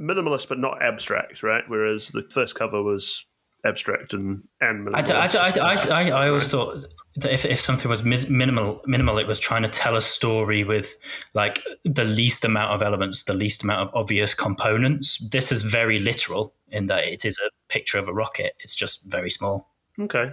[0.00, 1.64] minimalist but not abstract, right?
[1.68, 3.24] Whereas the first cover was
[3.64, 5.36] abstract and and I, minimalist.
[5.36, 6.84] I, I, I, I, I always thought
[7.24, 10.96] if, if something was minimal, minimal, it was trying to tell a story with
[11.34, 15.18] like the least amount of elements, the least amount of obvious components.
[15.18, 18.54] This is very literal in that it is a picture of a rocket.
[18.60, 19.68] It's just very small.
[19.98, 20.32] Okay.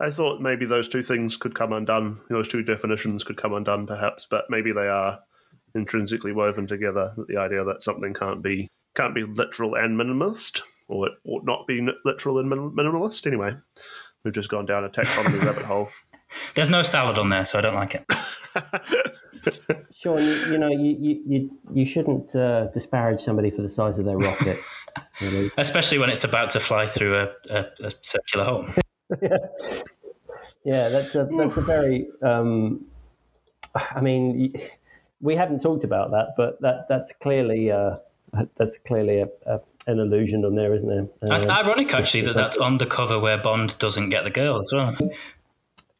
[0.00, 2.20] I thought maybe those two things could come undone.
[2.28, 5.20] Those two definitions could come undone, perhaps, but maybe they are
[5.74, 7.14] intrinsically woven together.
[7.28, 11.66] The idea that something can't be can't be literal and minimalist, or it ought not
[11.66, 13.26] be literal and minimalist.
[13.26, 13.54] Anyway,
[14.24, 15.88] we've just gone down a taxonomy rabbit hole.
[16.54, 18.04] There's no salad on there, so I don't like it.
[19.94, 24.04] Sean, you, you know, you, you, you, shouldn't uh, disparage somebody for the size of
[24.04, 24.56] their rocket.
[25.20, 25.50] really.
[25.56, 28.66] Especially when it's about to fly through a, a, a circular hole.
[29.20, 29.36] Yeah,
[30.64, 32.06] yeah, that's a that's a very.
[32.22, 32.86] Um,
[33.74, 34.54] I mean,
[35.20, 37.96] we haven't talked about that, but that that's clearly uh,
[38.56, 41.06] that's clearly a, a, an illusion on there, isn't there?
[41.22, 44.60] It's Uh, ironic, actually, that that's on the cover where Bond doesn't get the girl
[44.60, 44.96] as well.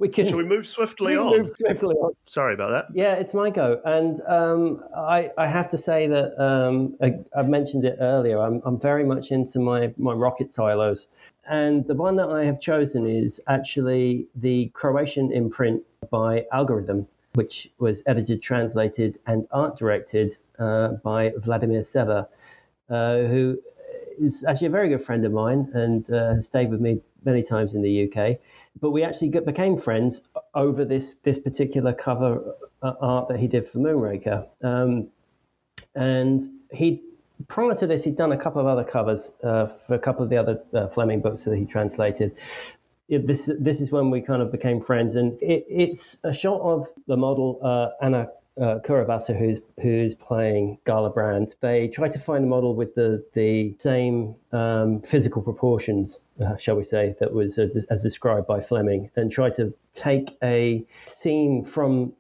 [0.02, 1.42] We can Shall we move swiftly we on?
[1.42, 2.12] move swiftly on.
[2.26, 2.86] Sorry about that.
[2.92, 7.48] Yeah, it's my go, and um, I, I have to say that um, I, I've
[7.48, 8.40] mentioned it earlier.
[8.40, 11.06] I'm, I'm very much into my, my rocket silos,
[11.48, 17.70] and the one that I have chosen is actually the Croatian imprint by Algoritam, which
[17.78, 22.26] was edited, translated, and art directed uh, by Vladimir Seva,
[22.90, 23.56] uh, who
[24.20, 27.42] is actually a very good friend of mine and uh, has stayed with me many
[27.42, 28.38] times in the UK.
[28.80, 30.22] But we actually became friends
[30.54, 34.46] over this this particular cover uh, art that he did for Moonraker.
[34.62, 35.08] Um,
[35.94, 37.02] and he
[37.48, 40.30] prior to this, he'd done a couple of other covers uh, for a couple of
[40.30, 42.32] the other uh, Fleming books that he translated.
[43.08, 46.60] It, this this is when we kind of became friends, and it, it's a shot
[46.60, 48.28] of the model uh, Anna
[48.60, 51.54] uh, Kuravasa, who's who's playing Gala Brand.
[51.60, 56.76] They tried to find a model with the the same um, physical proportions, uh, shall
[56.76, 61.64] we say, that was uh, as described by Fleming, and tried to take a scene
[61.64, 62.12] from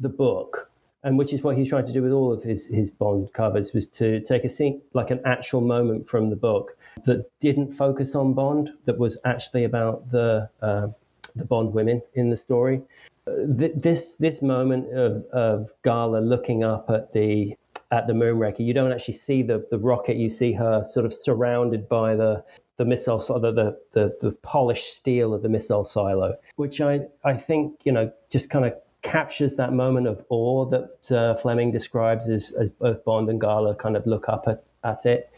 [0.00, 0.72] the book
[1.04, 3.72] and which is what he's trying to do with all of his his Bond covers
[3.72, 8.14] was to take a scene like an actual moment from the book that didn't focus
[8.14, 10.88] on Bond, that was actually about the uh,
[11.34, 12.82] the Bond women in the story.
[13.26, 17.56] Th- this this moment of, of Gala looking up at the
[17.90, 20.16] at the Moonraker, you don't actually see the the rocket.
[20.16, 22.44] You see her sort of surrounded by the
[22.78, 27.34] the missile, the, the the the polished steel of the missile silo, which I I
[27.34, 32.28] think you know just kind of captures that moment of awe that uh, Fleming describes
[32.28, 35.28] as, as, both Bond and Gala kind of look up at, at it.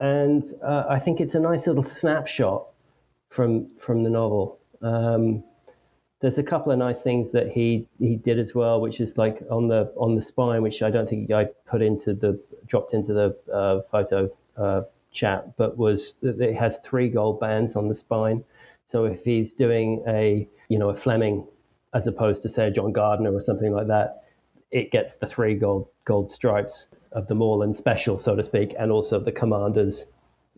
[0.00, 2.66] And uh, I think it's a nice little snapshot
[3.28, 4.58] from from the novel.
[4.82, 5.44] Um,
[6.20, 9.42] there's a couple of nice things that he he did as well, which is like
[9.50, 13.12] on the on the spine, which I don't think I put into the dropped into
[13.12, 18.44] the uh, photo uh, chat, but was it has three gold bands on the spine.
[18.84, 21.46] So if he's doing a you know a Fleming
[21.92, 24.24] as opposed to say a John Gardner or something like that,
[24.70, 28.92] it gets the three gold gold stripes of the Morland special, so to speak, and
[28.92, 30.06] also the commander's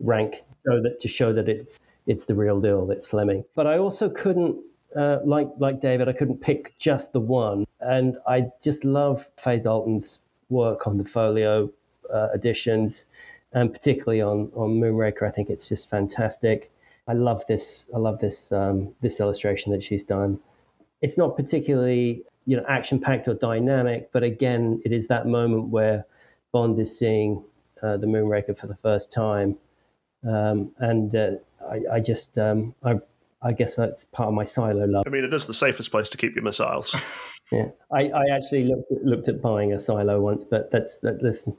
[0.01, 2.91] rank, so that to show that it's it's the real deal.
[2.91, 3.45] It's Fleming.
[3.55, 4.57] But I also couldn't,
[4.97, 9.59] uh, like like David, I couldn't pick just the one, and I just love Fay
[9.59, 11.70] Dalton's work on the folio
[12.12, 13.05] uh, editions,
[13.53, 15.26] and particularly on on Moonraker.
[15.26, 16.70] I think it's just fantastic.
[17.09, 17.88] I love this.
[17.95, 20.38] I love this um, this illustration that she's done
[21.03, 25.68] it's not particularly you know action packed or dynamic, but again, it is that moment
[25.68, 26.07] where
[26.53, 27.45] Bond is seeing
[27.82, 29.59] uh, the Moonraker for the first time,
[30.26, 31.30] um, and uh,
[31.68, 32.95] I, I, just um, I.
[33.43, 35.05] I guess that's part of my silo love.
[35.07, 36.95] I mean, it is the safest place to keep your missiles.
[37.53, 41.22] yeah, I, I actually looked at, looked at buying a silo once, but that's that.
[41.22, 41.57] Listen,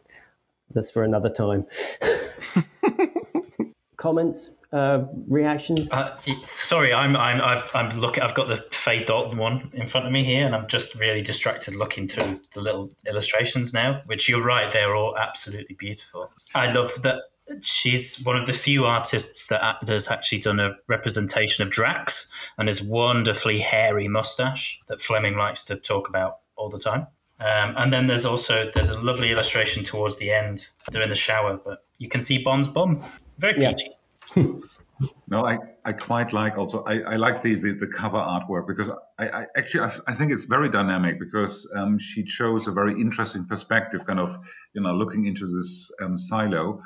[0.73, 1.65] that's for another time.
[3.97, 5.91] Comments uh, reactions?
[5.91, 8.19] Uh, sorry, I'm I'm I've, I'm look.
[8.19, 11.21] I've got the Fay Dalton one in front of me here, and I'm just really
[11.21, 14.01] distracted looking through the little illustrations now.
[14.07, 16.31] Which you're right, they're all absolutely beautiful.
[16.55, 17.21] I love that
[17.61, 22.67] she's one of the few artists that has actually done a representation of Drax and
[22.67, 27.07] his wonderfully hairy mustache that Fleming likes to talk about all the time.
[27.39, 30.67] Um, and then there's also there's a lovely illustration towards the end.
[30.91, 33.01] They're in the shower, but you can see Bond's bum.
[33.37, 33.87] Very peachy.
[33.87, 33.93] Yeah
[35.27, 38.89] no, I, I quite like also I, I like the, the, the cover artwork because
[39.19, 42.93] I, I actually I, I, think it's very dynamic because um, she shows a very
[42.99, 44.37] interesting perspective, kind of
[44.73, 46.81] you know looking into this um, silo.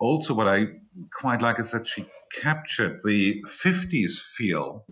[0.00, 0.66] Also, what I
[1.12, 2.06] quite like is that she
[2.42, 4.84] captured the 50s feel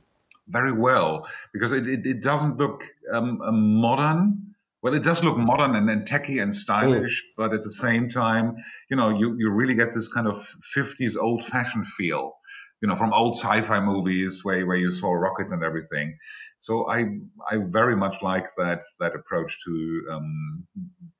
[0.48, 3.38] very well because it, it, it doesn't look um,
[3.80, 4.48] modern
[4.80, 7.26] well, it does look modern and, and techy and stylish, mm.
[7.36, 8.54] but at the same time,
[8.88, 12.36] you know, you, you really get this kind of 50s old fashioned feel,
[12.80, 16.16] you know, from old sci-fi movies where, where you saw rockets and everything.
[16.60, 17.06] So I
[17.50, 20.66] I very much like that that approach to um,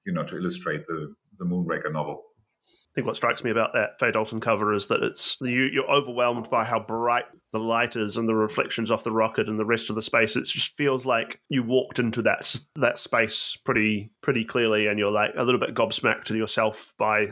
[0.05, 2.25] you know to illustrate the the Moonraker novel
[2.99, 6.51] think what strikes me about that Fay Dalton cover is that it's you, you're overwhelmed
[6.51, 9.89] by how bright the light is and the reflections off the rocket and the rest
[9.89, 10.35] of the space.
[10.35, 15.13] It just feels like you walked into that that space pretty pretty clearly, and you're
[15.13, 17.29] like a little bit gobsmacked to yourself by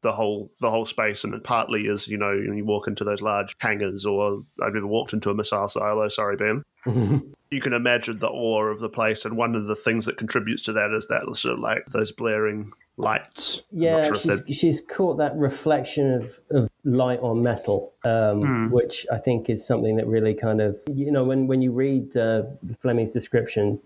[0.00, 1.22] the whole the whole space.
[1.22, 4.72] And it partly is you know when you walk into those large hangars, or I've
[4.72, 6.08] never walked into a missile silo.
[6.08, 6.62] Sorry, Ben.
[7.50, 10.62] you can imagine the awe of the place, and one of the things that contributes
[10.62, 13.62] to that is that sort of like those blaring lights.
[13.70, 18.70] Yeah, sure she's, she's, caught that reflection of, of light on metal, um, mm.
[18.70, 22.16] which I think is something that really kind of, you know, when, when you read
[22.16, 22.42] uh,
[22.78, 23.80] Fleming's description,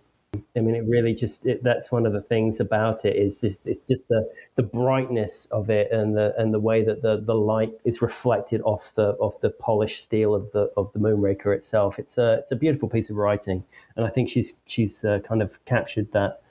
[0.57, 3.67] I mean, it really just it, that's one of the things about it is just,
[3.67, 7.35] it's just the the brightness of it and the and the way that the, the
[7.35, 11.99] light is reflected off the off the polished steel of the of the Moonraker itself.
[11.99, 13.65] It's a it's a beautiful piece of writing,
[13.97, 16.42] and I think she's she's uh, kind of captured that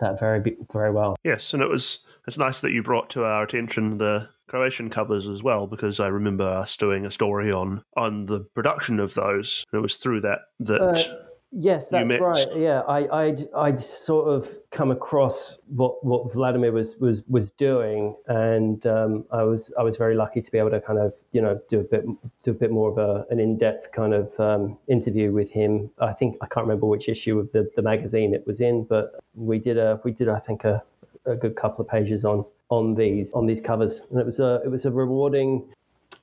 [0.00, 1.16] that very very well.
[1.24, 5.28] Yes, and it was it's nice that you brought to our attention the Croatian covers
[5.28, 9.64] as well, because I remember us doing a story on on the production of those.
[9.72, 10.80] And it was through that that.
[10.80, 12.46] Uh, Yes, that's right.
[12.54, 18.14] Yeah, I, I'd I'd sort of come across what, what Vladimir was, was was doing,
[18.26, 21.40] and um, I was I was very lucky to be able to kind of you
[21.40, 22.04] know do a bit
[22.42, 25.90] do a bit more of a, an in depth kind of um, interview with him.
[26.00, 29.18] I think I can't remember which issue of the, the magazine it was in, but
[29.34, 30.82] we did a we did I think a,
[31.24, 34.60] a good couple of pages on on these on these covers, and it was a
[34.66, 35.64] it was a rewarding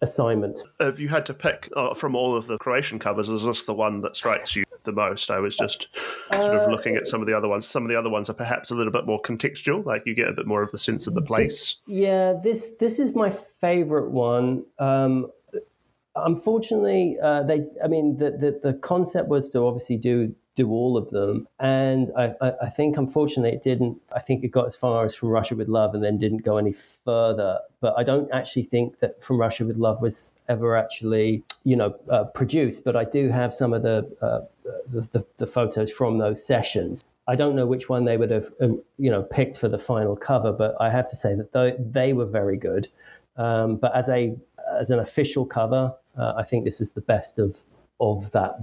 [0.01, 0.61] assignment.
[0.79, 3.29] Have you had to pick uh, from all of the Croatian covers?
[3.29, 5.29] Is this the one that strikes you the most.
[5.29, 5.87] I was just
[6.31, 7.67] sort of looking at some of the other ones.
[7.67, 10.29] Some of the other ones are perhaps a little bit more contextual, like you get
[10.29, 11.77] a bit more of the sense of the place.
[11.87, 14.63] Yeah, this this is my favorite one.
[14.79, 15.27] Um,
[16.15, 17.65] unfortunately, uh, they.
[17.83, 21.47] I mean, the, the, the concept was to obviously do do all of them.
[21.59, 23.97] And I, I, think, unfortunately, it didn't.
[24.15, 26.57] I think it got as far as From Russia with Love and then didn't go
[26.57, 27.59] any further.
[27.81, 31.95] But I don't actually think that From Russia with Love was ever actually, you know,
[32.09, 32.83] uh, produced.
[32.85, 34.41] But I do have some of the, uh,
[34.91, 37.03] the, the, the, photos from those sessions.
[37.27, 40.15] I don't know which one they would have, uh, you know, picked for the final
[40.15, 42.87] cover, but I have to say that they, they were very good.
[43.37, 44.35] Um, but as a
[44.79, 47.63] as an official cover, uh, I think this is the best of
[47.99, 48.57] of that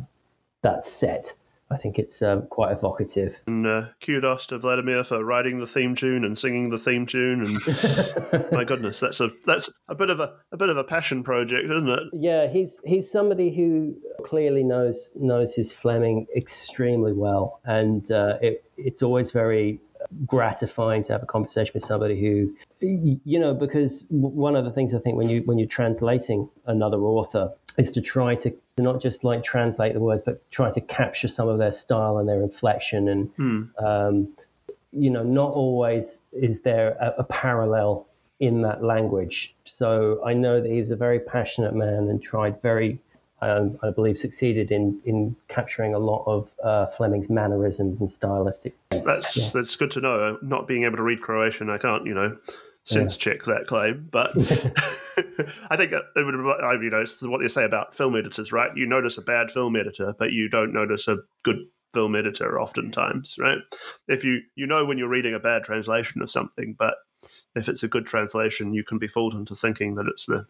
[0.63, 1.35] that set.
[1.73, 3.41] I think it's um, quite evocative.
[3.47, 7.45] And uh, kudos to Vladimir for writing the theme tune and singing the theme tune.
[7.45, 11.23] And my goodness, that's a that's a bit of a a bit of a passion
[11.23, 12.03] project, isn't it?
[12.13, 18.65] Yeah, he's he's somebody who clearly knows knows his Fleming extremely well, and uh, it,
[18.77, 19.81] it's always very
[20.27, 24.95] gratifying to have a conversation with somebody who you know because one of the things
[24.95, 29.01] i think when you when you're translating another author is to try to, to not
[29.01, 32.43] just like translate the words, but try to capture some of their style and their
[32.43, 33.09] inflection.
[33.09, 33.83] And, mm.
[33.83, 34.29] um,
[34.93, 38.07] you know, not always is there a, a, parallel
[38.41, 39.55] in that language.
[39.65, 43.01] So I know that he's a very passionate man and tried very,
[43.41, 48.75] um, I believe, succeeded in, in capturing a lot of uh, Fleming's mannerisms and stylistic.
[48.91, 49.49] That's, yeah.
[49.55, 50.39] that's good to know.
[50.43, 52.37] Not being able to read Croatian, I can't, you know,
[52.85, 53.33] since yeah.
[53.33, 54.09] check that claim.
[54.11, 54.31] But
[55.71, 58.71] I think it would, I you know, it's what they say about film editors, right?
[58.77, 61.59] You notice a bad film editor, but you don't notice a good
[61.93, 63.59] film editor oftentimes, right?
[64.09, 66.95] If you you know when you're reading a bad translation of something, but
[67.55, 70.47] if it's a good translation, you can be fooled into thinking that it's the,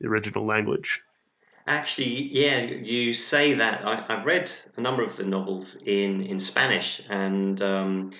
[0.00, 1.02] the original language.
[1.66, 3.86] Actually, yeah, you say that.
[3.86, 8.10] I, have read a number of the novels in, in Spanish, and um,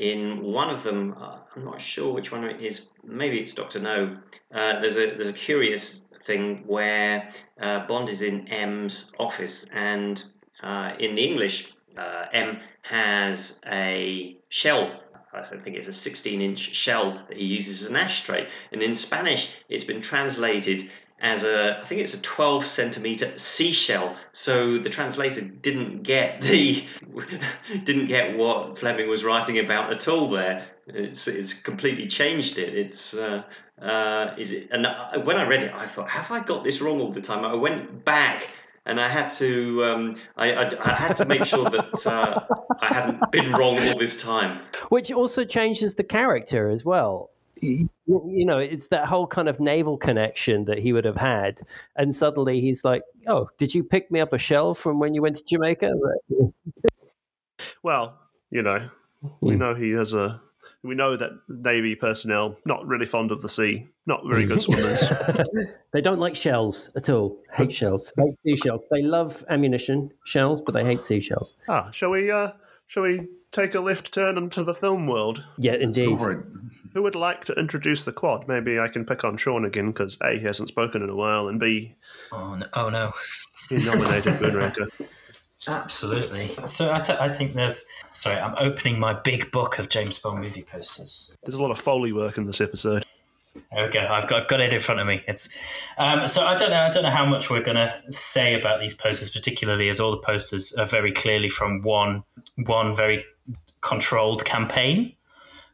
[0.00, 2.86] in one of them, uh, I'm not sure which one it is.
[3.04, 4.14] Maybe it's Doctor No.
[4.50, 7.30] Uh, there's a there's a curious thing where
[7.60, 10.24] uh, Bond is in M's office, and
[10.62, 14.90] uh, in the English, uh, M has a shell.
[15.32, 18.48] I think it's a 16 inch shell that he uses as an ashtray.
[18.72, 20.90] And in Spanish, it's been translated
[21.20, 24.16] as a I think it's a 12 centimeter seashell.
[24.32, 26.84] So the translator didn't get the
[27.84, 30.30] didn't get what Fleming was writing about at all.
[30.30, 32.74] There, it's it's completely changed it.
[32.76, 33.42] It's uh,
[33.80, 34.86] uh, it, and
[35.26, 37.44] when I read it, I thought, have I got this wrong all the time?
[37.44, 38.54] I went back.
[38.86, 42.40] And I had to, um, I, I, I, had to make sure that uh,
[42.80, 44.62] I hadn't been wrong all this time.
[44.88, 47.30] Which also changes the character as well
[47.60, 51.60] you know, it's that whole kind of naval connection that he would have had.
[51.96, 55.22] And suddenly he's like, oh, did you pick me up a shell from when you
[55.22, 55.92] went to Jamaica?
[57.82, 58.18] well,
[58.50, 58.88] you know,
[59.40, 59.58] we hmm.
[59.58, 60.40] know he has a.
[60.82, 65.04] We know that Navy personnel not really fond of the sea, not very good swimmers.
[65.92, 67.38] they don't like shells at all.
[67.52, 68.14] Hate shells.
[68.16, 68.86] Hate seashells.
[68.90, 71.52] They love ammunition shells, but they hate seashells.
[71.68, 72.30] Ah, shall we?
[72.30, 72.52] Uh,
[72.86, 75.44] shall we take a left turn into the film world?
[75.58, 76.18] Yeah, indeed.
[76.92, 78.48] Who would like to introduce the quad?
[78.48, 81.48] Maybe I can pick on Sean again because A, he hasn't spoken in a while,
[81.48, 81.94] and B,
[82.32, 83.12] oh no, oh, no.
[83.68, 84.88] he nominated Moonraker.
[85.68, 86.48] Absolutely.
[86.64, 87.86] So I, th- I think there's.
[88.12, 91.30] Sorry, I'm opening my big book of James Bond movie posters.
[91.44, 93.04] There's a lot of foley work in this episode.
[93.72, 94.00] There we go.
[94.00, 95.22] I've got I've got it in front of me.
[95.28, 95.56] It's
[95.98, 98.94] um, so I don't know I don't know how much we're gonna say about these
[98.94, 102.24] posters, particularly as all the posters are very clearly from one
[102.56, 103.24] one very
[103.80, 105.14] controlled campaign.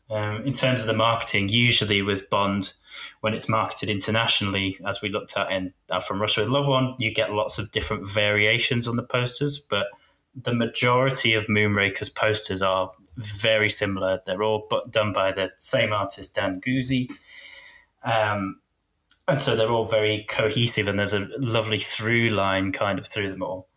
[0.09, 2.75] Um, in terms of the marketing, usually with Bond,
[3.21, 6.95] when it's marketed internationally, as we looked at in uh, From Russia with Love One,
[6.99, 9.89] you get lots of different variations on the posters, but
[10.35, 14.21] the majority of Moonraker's posters are very similar.
[14.25, 17.11] They're all done by the same artist, Dan Goozee.
[18.05, 18.61] Um,
[19.27, 23.31] and so they're all very cohesive, and there's a lovely through line kind of through
[23.31, 23.69] them all.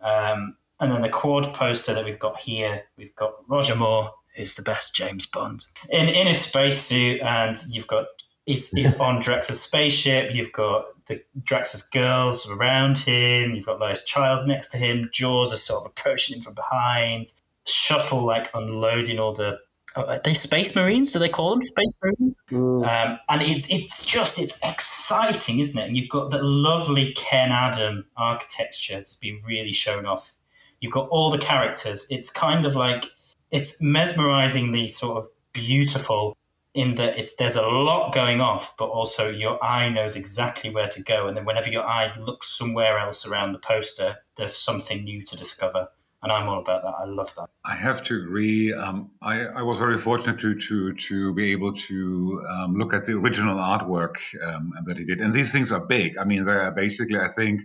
[0.00, 4.54] Um, and then the quad poster that we've got here, we've got Roger Moore, who's
[4.54, 8.06] the best James Bond in in his spacesuit, and you've got
[8.46, 10.30] he's, he's on Drax's spaceship.
[10.32, 13.54] You've got the Drax's girls around him.
[13.54, 15.10] You've got Lois Chiles next to him.
[15.12, 17.32] Jaws are sort of approaching him from behind.
[17.66, 19.58] Shuttle like unloading all the.
[19.96, 21.12] Oh, are they space marines?
[21.12, 22.36] Do they call them space marines?
[22.50, 22.86] Mm.
[22.86, 25.88] Um, and it's it's just it's exciting, isn't it?
[25.88, 30.34] And you've got that lovely Ken Adam architecture to be really shown off.
[30.80, 32.06] You've got all the characters.
[32.10, 33.06] It's kind of like
[33.50, 36.36] it's mesmerizingly sort of beautiful
[36.76, 40.88] in that it's, there's a lot going off, but also your eye knows exactly where
[40.88, 41.26] to go.
[41.26, 45.36] And then whenever your eye looks somewhere else around the poster, there's something new to
[45.36, 45.88] discover.
[46.22, 46.94] And I'm all about that.
[46.98, 47.48] I love that.
[47.64, 48.74] I have to agree.
[48.74, 53.06] Um, I, I, was very fortunate to to to be able to um, look at
[53.06, 55.20] the original artwork um, that he did.
[55.20, 56.18] And these things are big.
[56.18, 57.62] I mean, they're basically, I think,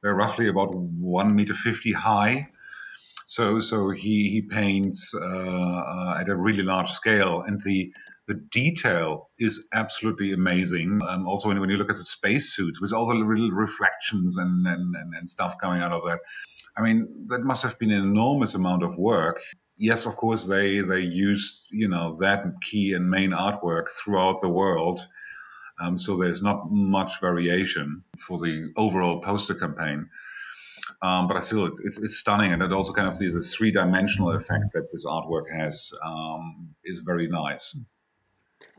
[0.00, 2.44] they're roughly about one meter fifty high
[3.26, 7.92] So so he he paints uh, uh, at a really large scale, and the
[8.26, 11.00] the detail is absolutely amazing.
[11.08, 14.66] Um, also, when, when you look at the spacesuits with all the little reflections and,
[14.66, 16.20] and, and, and stuff coming out of that,
[16.76, 19.42] I mean, that must have been an enormous amount of work.
[19.76, 24.48] Yes, of course, they they used you know that key and main artwork throughout the
[24.48, 25.06] world.
[25.80, 30.08] Um, so there's not much variation for the overall poster campaign.
[31.04, 33.70] Um, but I feel it, it's, it's, stunning, and it also kind of the, three
[33.70, 37.76] dimensional effect that this artwork has um, is very nice.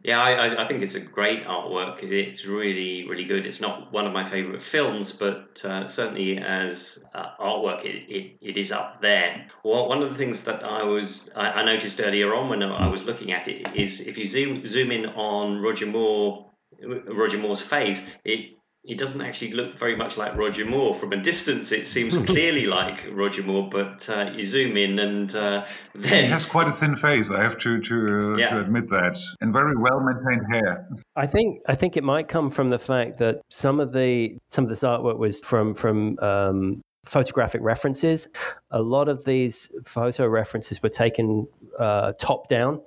[0.03, 2.01] Yeah, I, I, think it's a great artwork.
[2.01, 3.45] It's really, really good.
[3.45, 8.37] It's not one of my favorite films, but uh, certainly as uh, artwork, it, it,
[8.41, 9.47] it is up there.
[9.63, 12.87] Well, one of the things that I was I, I noticed earlier on when I
[12.87, 16.51] was looking at it is if you zoom zoom in on Roger Moore
[16.81, 18.55] Roger Moore's face, it
[18.87, 20.93] it doesn't actually look very much like Roger Moore.
[20.93, 25.35] From a distance, it seems clearly like Roger Moore, but uh, you zoom in and
[25.35, 25.65] uh,
[25.95, 26.25] then.
[26.25, 28.49] He has quite a thin face, I have to, to, uh, yeah.
[28.49, 30.87] to admit that, and very well maintained hair.
[31.15, 34.65] I think I think it might come from the fact that some of the some
[34.65, 38.27] of this artwork was from from um, photographic references.
[38.69, 41.47] A lot of these photo references were taken
[41.79, 42.81] uh, top down.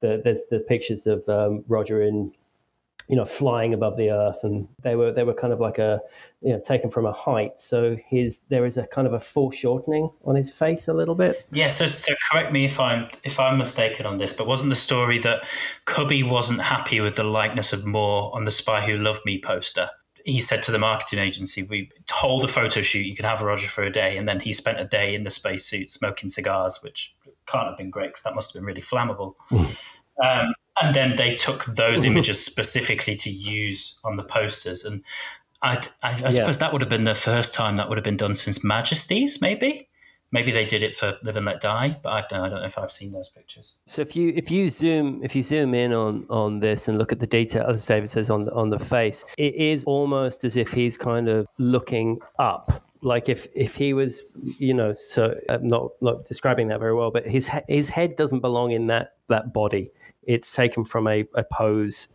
[0.00, 2.32] The, there's the pictures of um, Roger in
[3.08, 6.00] you know, flying above the earth, and they were they were kind of like a,
[6.40, 7.60] you know, taken from a height.
[7.60, 11.46] So his there is a kind of a foreshortening on his face a little bit.
[11.50, 11.68] Yeah.
[11.68, 15.18] So, so correct me if I'm if I'm mistaken on this, but wasn't the story
[15.18, 15.44] that
[15.84, 19.90] Cubby wasn't happy with the likeness of Moore on the Spy Who Loved Me poster?
[20.24, 23.04] He said to the marketing agency, "We hold a photo shoot.
[23.04, 25.30] You can have Roger for a day." And then he spent a day in the
[25.30, 27.14] spacesuit smoking cigars, which
[27.46, 29.34] can't have been great because that must have been really flammable.
[30.24, 34.84] um, and then they took those images specifically to use on the posters.
[34.84, 35.02] And
[35.62, 36.28] i I, I yeah.
[36.30, 39.40] suppose that would have been the first time that would have been done since majesties
[39.40, 39.88] maybe?
[40.32, 42.66] Maybe they did it for live and let die but i don't, I don't know
[42.66, 43.76] if i've seen those pictures.
[43.86, 47.12] So if you if you zoom if you zoom in on on this and look
[47.12, 50.56] at the detail as david says on the, on the face it is almost as
[50.56, 52.82] if he's kind of looking up.
[53.02, 54.22] Like if if he was
[54.58, 58.40] you know so i'm not not describing that very well but his his head doesn't
[58.40, 59.92] belong in that that body
[60.26, 62.08] it's taken from a, a pose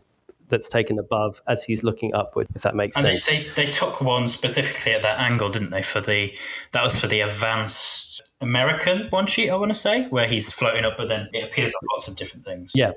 [0.49, 3.28] that's taken above as he's looking upward, if that makes and sense.
[3.28, 5.84] They, they, they, took one specifically at that angle, didn't they?
[5.84, 6.34] For the
[6.72, 10.86] that was for the advanced American one sheet, I want to say, where he's floating
[10.86, 12.72] up, but then it appears on lots of different things.
[12.76, 12.91] Yeah.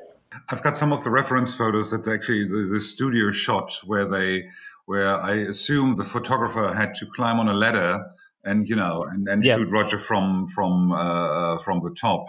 [0.49, 4.49] I've got some of the reference photos that actually the, the studio shot where they
[4.87, 8.03] where I assume the photographer had to climb on a ladder
[8.45, 9.57] and you know and, and yeah.
[9.57, 12.27] shoot Roger from from uh, uh from the top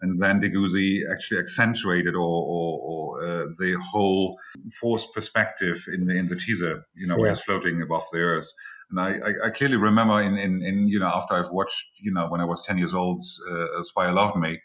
[0.00, 4.38] and then Deguzy actually accentuated or, or, or uh, the whole
[4.80, 7.20] forced perspective in the in the teaser, you know, yeah.
[7.20, 8.50] where it's floating above the earth.
[8.90, 12.10] And I, I, I, clearly remember in, in, in, you know, after I've watched, you
[12.10, 14.62] know, when I was 10 years old, uh, Spy Loved Me,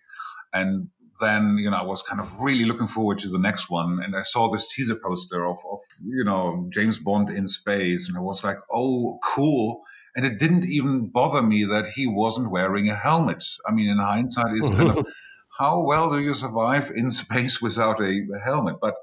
[0.53, 0.88] and
[1.19, 3.99] then, you know, I was kind of really looking forward to the next one.
[4.03, 8.07] And I saw this teaser poster of, of, you know, James Bond in space.
[8.07, 9.81] And I was like, oh, cool.
[10.15, 13.43] And it didn't even bother me that he wasn't wearing a helmet.
[13.67, 15.05] I mean, in hindsight, it's kind of
[15.64, 18.76] how well do you survive in space without a, a helmet?
[18.82, 18.95] But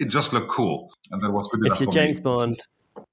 [0.00, 1.80] it just looked cool, and that was good enough.
[1.80, 2.24] If you're James me.
[2.24, 2.60] Bond,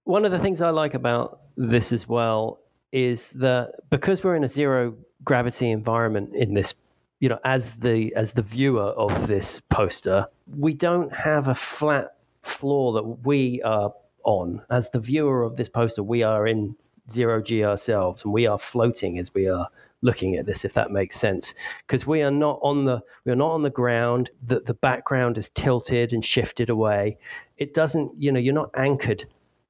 [0.05, 2.59] one of the things I like about this as well
[2.91, 6.73] is that because we're in a zero gravity environment in this
[7.19, 12.15] you know as the as the viewer of this poster we don't have a flat
[12.43, 13.91] floor that we are
[14.23, 16.75] on as the viewer of this poster we are in
[17.09, 19.67] zero g ourselves and we are floating as we are
[20.01, 21.53] looking at this, if that makes sense,
[21.85, 24.29] because we are not on the we are not on the ground.
[24.45, 27.17] That the background is tilted and shifted away.
[27.57, 29.25] It doesn't, you know, you're not anchored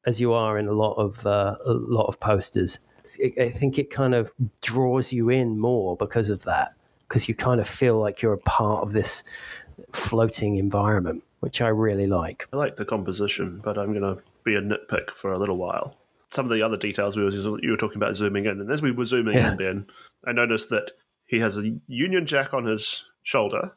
[0.05, 2.80] as you are in a lot of uh, a lot of posters.
[3.39, 6.73] I think it kind of draws you in more because of that,
[7.07, 9.23] because you kind of feel like you're a part of this
[9.93, 12.47] floating environment, which I really like.
[12.51, 15.95] I like the composition, but I'm going to be a nitpick for a little while
[16.32, 18.82] some of the other details we were you were talking about zooming in, and as
[18.82, 19.51] we were zooming yeah.
[19.51, 19.86] in, Ben,
[20.25, 20.91] I noticed that
[21.25, 23.73] he has a Union Jack on his shoulder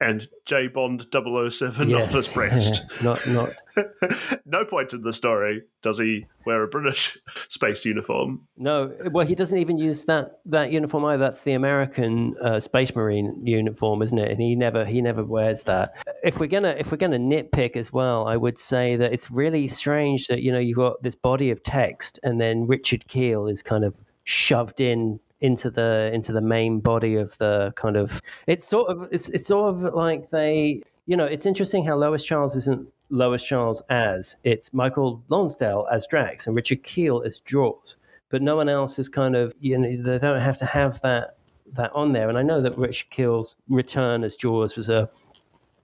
[0.00, 2.08] and J Bond 007 yes.
[2.08, 2.82] on his breast.
[3.04, 3.50] not, not.
[4.46, 7.18] no point in the story does he wear a British
[7.48, 8.46] space uniform.
[8.56, 11.22] No, well, he doesn't even use that that uniform either.
[11.22, 14.30] That's the American uh, Space Marine uniform, isn't it?
[14.30, 15.94] And he never he never wears that.
[16.22, 19.68] If we're gonna if we're gonna nitpick as well, I would say that it's really
[19.68, 23.62] strange that you know you've got this body of text, and then Richard Kiel is
[23.62, 28.66] kind of shoved in into the into the main body of the kind of it's
[28.66, 32.56] sort of it's it's sort of like they you know it's interesting how Lois Chiles
[32.56, 37.96] isn't Lois Chiles as it's Michael Lonsdale as Drax and Richard Kiel as Jaws.
[38.28, 41.36] but no one else is kind of you know they don't have to have that
[41.72, 42.28] that on there.
[42.28, 45.08] And I know that Richard Kiel's return as Jaws was a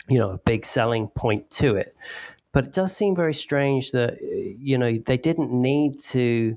[0.09, 1.95] you know a big selling point to it,
[2.53, 6.57] but it does seem very strange that you know they didn't need to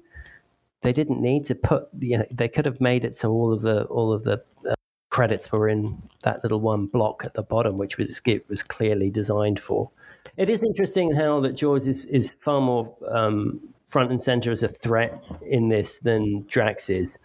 [0.82, 3.62] they didn't need to put you know they could have made it so all of
[3.62, 4.74] the all of the uh,
[5.12, 9.12] credits were in that little one block at the bottom, which was it was clearly
[9.12, 9.92] designed for.
[10.38, 14.64] It is interesting how that Jaws is, is far more um, front and center as
[14.64, 17.20] a threat in this than Drax is.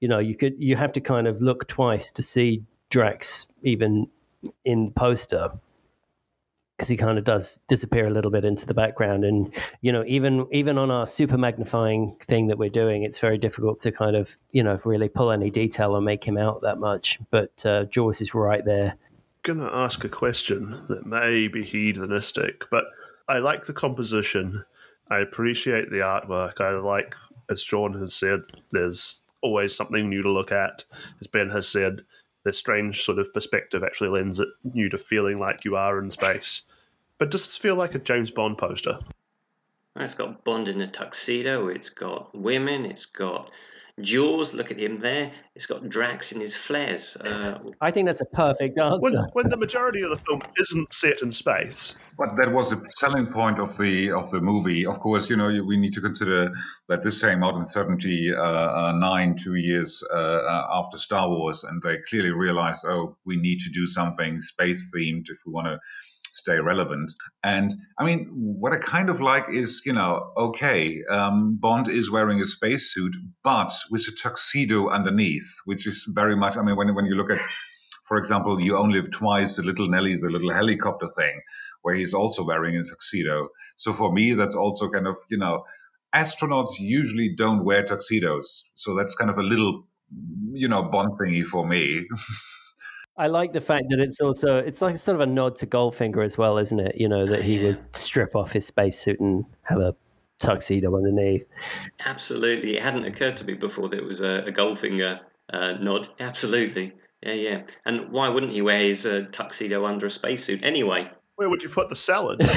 [0.00, 4.08] You know, you could you have to kind of look twice to see Drax even
[4.64, 5.50] in the poster
[6.76, 9.24] because he kind of does disappear a little bit into the background.
[9.24, 9.52] And
[9.82, 13.78] you know even even on our super magnifying thing that we're doing it's very difficult
[13.80, 17.18] to kind of you know really pull any detail or make him out that much.
[17.30, 18.96] But uh, Jaws is right there
[19.44, 22.84] gonna ask a question that may be hedonistic but
[23.28, 24.64] I like the composition
[25.10, 27.14] I appreciate the artwork I like
[27.48, 28.40] as Sean has said
[28.72, 30.84] there's always something new to look at
[31.20, 32.02] as Ben has said
[32.44, 36.10] the strange sort of perspective actually lends it you to feeling like you are in
[36.10, 36.62] space.
[37.18, 38.98] But does this feel like a James Bond poster?
[39.96, 43.50] It's got Bond in a tuxedo, it's got women, it's got
[44.00, 45.30] Jaws, look at him there.
[45.54, 47.16] It's got Drax in his flares.
[47.16, 48.98] Uh, I think that's a perfect answer.
[48.98, 51.96] When, when, the majority of the film isn't set in space.
[52.18, 54.84] But that was a selling point of the of the movie.
[54.84, 56.52] Of course, you know we need to consider
[56.88, 61.98] that this came out in '79, two years uh, uh, after Star Wars, and they
[62.08, 65.78] clearly realized, oh, we need to do something space themed if we want to
[66.34, 67.12] stay relevant.
[67.42, 72.10] And I mean, what I kind of like is, you know, okay, um, Bond is
[72.10, 76.94] wearing a spacesuit, but with a tuxedo underneath, which is very much, I mean, when,
[76.94, 77.40] when you look at,
[78.04, 81.40] for example, You Only Live Twice, the little Nellie, the little helicopter thing,
[81.82, 83.48] where he's also wearing a tuxedo.
[83.76, 85.64] So for me, that's also kind of, you know,
[86.14, 88.64] astronauts usually don't wear tuxedos.
[88.74, 89.86] So that's kind of a little,
[90.52, 92.06] you know, Bond thingy for me.
[93.16, 96.24] I like the fact that it's also it's like sort of a nod to Goldfinger
[96.24, 96.96] as well, isn't it?
[96.96, 99.94] You know that he would strip off his spacesuit and have a
[100.40, 101.44] tuxedo underneath.
[102.04, 105.20] Absolutely, it hadn't occurred to me before that it was a, a Goldfinger
[105.52, 106.08] uh, nod.
[106.18, 106.92] Absolutely,
[107.22, 107.62] yeah, yeah.
[107.86, 111.08] And why wouldn't he wear his uh, tuxedo under a spacesuit anyway?
[111.36, 112.40] Where would you put the salad?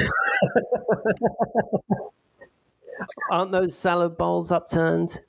[3.30, 5.20] Aren't those salad bowls upturned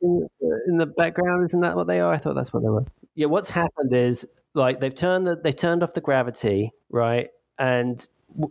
[0.00, 0.28] in,
[0.66, 1.44] in the background?
[1.44, 2.12] Isn't that what they are?
[2.12, 2.84] I thought that's what they were.
[3.14, 7.28] Yeah, what's happened is like they've turned the, they've turned off the gravity, right?
[7.58, 8.06] And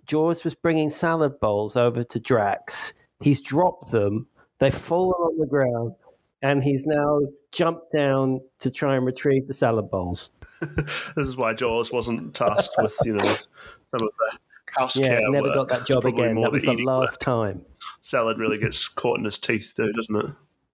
[0.06, 2.94] Jaws was bringing salad bowls over to Drax.
[3.20, 4.28] He's dropped them.
[4.60, 5.96] They've fallen on the ground,
[6.42, 7.22] and he's now
[7.52, 10.32] jumped down to try and retrieve the salad bowls.
[10.76, 13.48] this is why Jaws wasn't tasked with you know some
[13.94, 14.38] of the
[14.78, 15.30] house yeah, care.
[15.30, 15.56] never work.
[15.56, 16.40] got that job again.
[16.42, 17.20] That was the last work.
[17.20, 17.66] time.
[18.02, 20.26] Salad really gets caught in his teeth, too, doesn't it?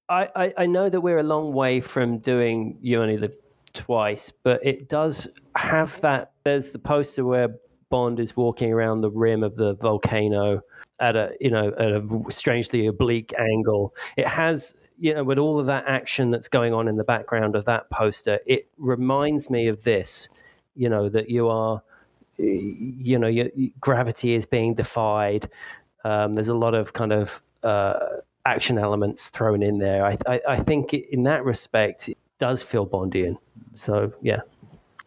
[0.09, 3.35] I, I, I know that we're a long way from doing You Only Live
[3.73, 6.31] twice, but it does have that.
[6.43, 7.49] There's the poster where
[7.89, 10.61] Bond is walking around the rim of the volcano
[10.99, 13.93] at a you know at a strangely oblique angle.
[14.17, 17.55] It has you know with all of that action that's going on in the background
[17.55, 18.39] of that poster.
[18.45, 20.29] It reminds me of this.
[20.75, 21.81] You know that you are
[22.37, 23.47] you know your,
[23.79, 25.49] gravity is being defied.
[26.03, 27.99] Um, there's a lot of kind of uh,
[28.45, 30.05] action elements thrown in there.
[30.05, 32.09] I, I, I think in that respect,
[32.39, 33.37] does feel Bondian.
[33.73, 34.41] So yeah.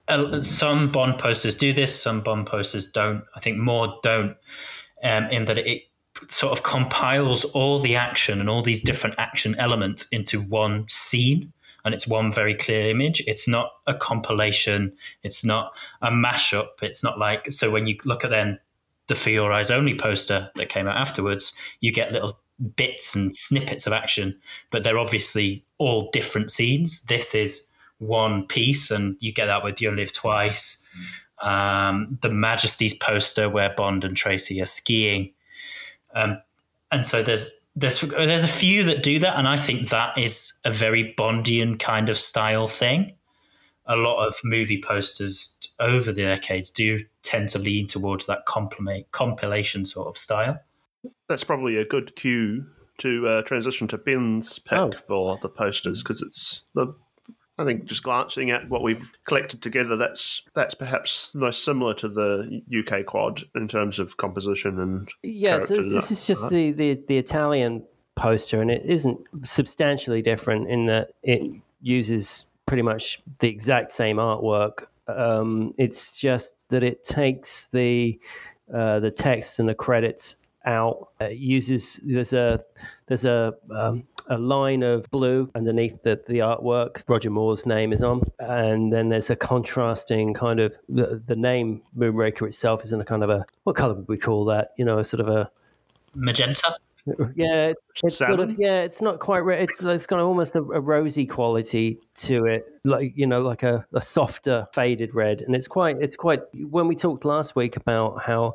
[0.08, 2.00] Uh, some Bond posters do this.
[2.00, 3.24] Some Bond posters don't.
[3.34, 4.36] I think more don't.
[5.02, 5.82] Um, in that it
[6.28, 11.52] sort of compiles all the action and all these different action elements into one scene
[11.84, 13.22] and it's one very clear image.
[13.26, 14.92] It's not a compilation.
[15.22, 15.72] It's not
[16.02, 16.82] a mashup.
[16.82, 18.58] It's not like so when you look at then
[19.06, 22.38] the For Your Eyes Only poster that came out afterwards, you get little
[22.76, 24.38] bits and snippets of action,
[24.70, 27.02] but they're obviously all different scenes.
[27.04, 30.86] This is one piece, and you get that with You Live Twice.
[31.42, 35.32] Um, the Majesty's poster where Bond and Tracy are skiing,
[36.14, 36.40] um,
[36.90, 40.52] and so there's there's there's a few that do that, and I think that is
[40.64, 43.14] a very Bondian kind of style thing.
[43.86, 49.86] A lot of movie posters over the decades do tend to lean towards that compilation
[49.86, 50.60] sort of style.
[51.28, 52.66] That's probably a good cue
[52.98, 54.92] to uh, transition to Ben's pick oh.
[54.92, 56.94] for the posters because it's the
[57.60, 62.08] I think just glancing at what we've collected together, that's that's perhaps most similar to
[62.08, 65.58] the UK quad in terms of composition and yeah.
[65.58, 67.84] So this is just the, the the Italian
[68.16, 71.50] poster, and it isn't substantially different in that it
[71.82, 74.86] uses pretty much the exact same artwork.
[75.06, 78.18] Um, it's just that it takes the
[78.72, 81.08] uh, the text and the credits out.
[81.20, 82.60] It uses there's a
[83.06, 87.02] there's a um, a line of blue underneath the, the artwork.
[87.08, 91.82] Roger Moore's name is on, and then there's a contrasting kind of the, the name
[91.96, 94.72] Moonraker itself is in a kind of a what color would we call that?
[94.78, 95.50] You know, sort of a
[96.14, 96.76] magenta.
[97.34, 99.42] Yeah, it's, it's sort of yeah, it's not quite.
[99.60, 103.86] It's it's got almost a, a, rosy quality to it, like you know, like a,
[103.94, 106.40] a softer faded red, and it's quite it's quite.
[106.68, 108.54] When we talked last week about how,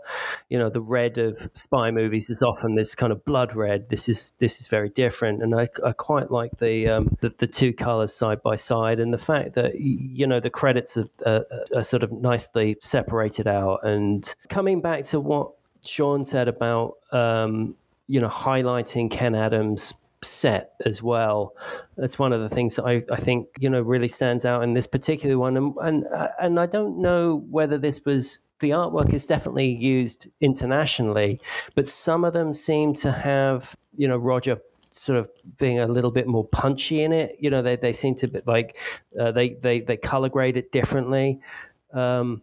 [0.49, 3.89] you know, the red of spy movies is often this kind of blood red.
[3.89, 7.47] This is this is very different, and I, I quite like the, um, the the
[7.47, 11.41] two colors side by side, and the fact that you know the credits are, uh,
[11.75, 13.79] are sort of nicely separated out.
[13.83, 15.51] And coming back to what
[15.83, 16.97] Sean said about.
[17.11, 17.75] Um,
[18.07, 19.93] you know, highlighting Ken Adams'
[20.23, 21.53] set as well.
[21.97, 24.73] That's one of the things that I, I think you know really stands out in
[24.73, 26.05] this particular one, and and
[26.39, 31.39] and I don't know whether this was the artwork is definitely used internationally,
[31.75, 34.59] but some of them seem to have you know Roger
[34.91, 37.35] sort of being a little bit more punchy in it.
[37.39, 38.77] You know, they, they seem to be like
[39.19, 41.39] uh, they they they color grade it differently.
[41.93, 42.41] Um,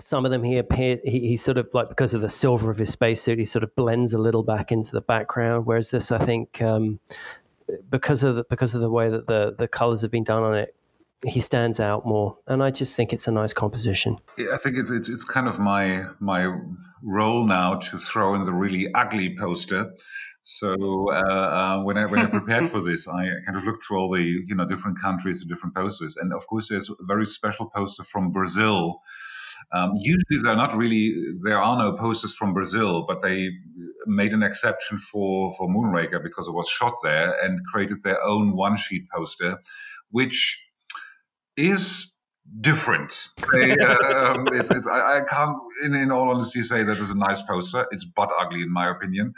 [0.00, 2.78] some of them he appeared he, he, sort of like because of the silver of
[2.78, 6.18] his spacesuit he sort of blends a little back into the background whereas this i
[6.18, 7.00] think um,
[7.90, 10.54] because of the because of the way that the the colors have been done on
[10.54, 10.74] it
[11.26, 12.36] he stands out more.
[12.46, 14.16] And i just think it's a nice composition.
[14.36, 16.54] Yeah, i think it's, it's, it's kind of my my
[17.02, 19.92] role now to throw in the really ugly poster.
[20.42, 23.98] So uh, uh, when I when I prepared for this, I kind of looked through
[23.98, 27.26] all the you know different countries and different posters, and of course there's a very
[27.26, 29.02] special poster from Brazil,
[29.72, 31.14] um, usually, they're not really.
[31.42, 33.50] There are no posters from Brazil, but they
[34.06, 38.56] made an exception for for Moonraker because it was shot there and created their own
[38.56, 39.58] one sheet poster,
[40.10, 40.62] which
[41.56, 42.14] is
[42.60, 43.28] different.
[43.52, 47.16] They, um, it's, it's, I, I, can't, in, in all honesty, say that is a
[47.16, 47.86] nice poster.
[47.90, 49.34] It's butt ugly, in my opinion,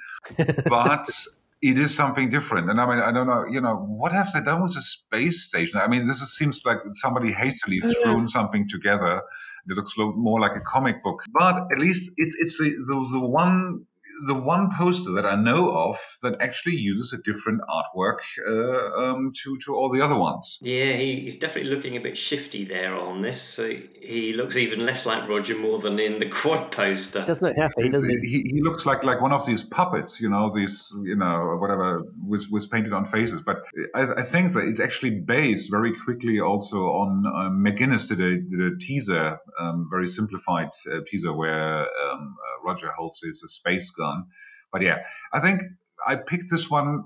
[0.67, 1.11] but
[1.63, 2.71] it is something different.
[2.71, 5.43] And I mean, I don't know, you know, what have they done with the space
[5.43, 5.81] station?
[5.81, 9.23] I mean, this is, seems like somebody hastily thrown something together
[9.69, 13.27] it looks more like a comic book, but at least it's it's the, the, the
[13.27, 13.87] one
[14.27, 19.31] the one poster that I know of that actually uses a different artwork uh, um,
[19.43, 20.59] to to all the other ones.
[20.63, 23.41] Yeah, he, he's definitely looking a bit shifty there on this.
[23.41, 27.25] So he looks even less like Roger Moore than in the quad poster.
[27.25, 28.29] Doesn't it happy, doesn't he?
[28.29, 28.51] he?
[28.55, 32.49] He looks like like one of these puppets, you know, these you know whatever was
[32.49, 33.43] was painted on faces.
[33.43, 33.63] But
[33.95, 38.41] I, I think that it's actually based very quickly also on um, McGuinness did a,
[38.41, 43.91] did a teaser, um, very simplified uh, teaser where um, uh, Roger holds his space
[43.91, 44.27] gun on.
[44.73, 44.99] But yeah,
[45.33, 45.63] I think
[46.07, 47.05] I picked this one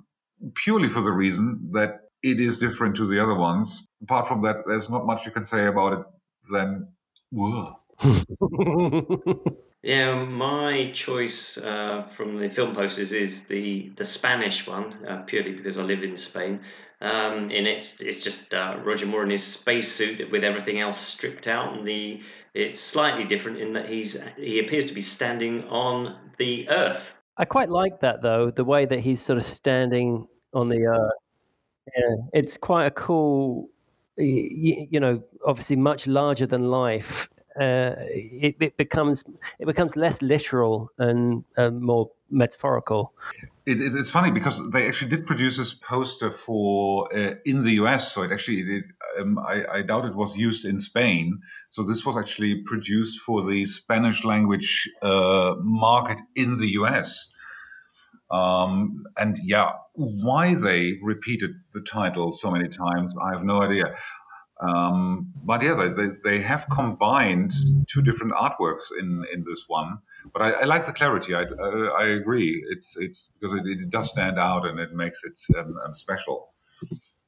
[0.55, 3.87] purely for the reason that it is different to the other ones.
[4.03, 6.07] Apart from that, there's not much you can say about it
[6.51, 6.89] than
[7.31, 7.79] whoa.
[9.83, 15.53] yeah, my choice uh, from the film posters is the the Spanish one, uh, purely
[15.53, 16.61] because I live in Spain.
[17.05, 21.47] Um, and it's it's just uh, Roger Moore in his spacesuit with everything else stripped
[21.47, 22.23] out, and the
[22.55, 27.13] it's slightly different in that he's he appears to be standing on the Earth.
[27.37, 31.13] I quite like that though, the way that he's sort of standing on the Earth.
[31.95, 33.69] Yeah, it's quite a cool,
[34.17, 37.29] you, you know, obviously much larger than life
[37.61, 39.23] uh, it, it, becomes
[39.59, 43.13] it becomes less literal and uh, more metaphorical.
[43.67, 48.13] It, it's funny because they actually did produce this poster for uh, in the US,
[48.13, 48.83] so it actually
[49.19, 51.41] um, I, I, doubt it was used in Spain.
[51.71, 57.35] So this was actually produced for the Spanish language uh, market in the US.
[58.31, 63.97] Um, and yeah, why they repeated the title so many times, I have no idea.
[64.61, 67.53] Um, but yeah, they, they, have combined
[67.89, 69.99] two different artworks in, in this one.
[70.33, 71.35] But I, I like the clarity.
[71.35, 72.65] I, I, I, agree.
[72.71, 76.55] It's it's because it, it, does stand out and it makes it um, um, special.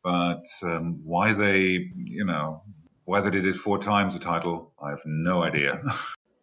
[0.05, 2.62] But um, why they you know
[3.07, 5.83] why they did it four times the title, I have no idea.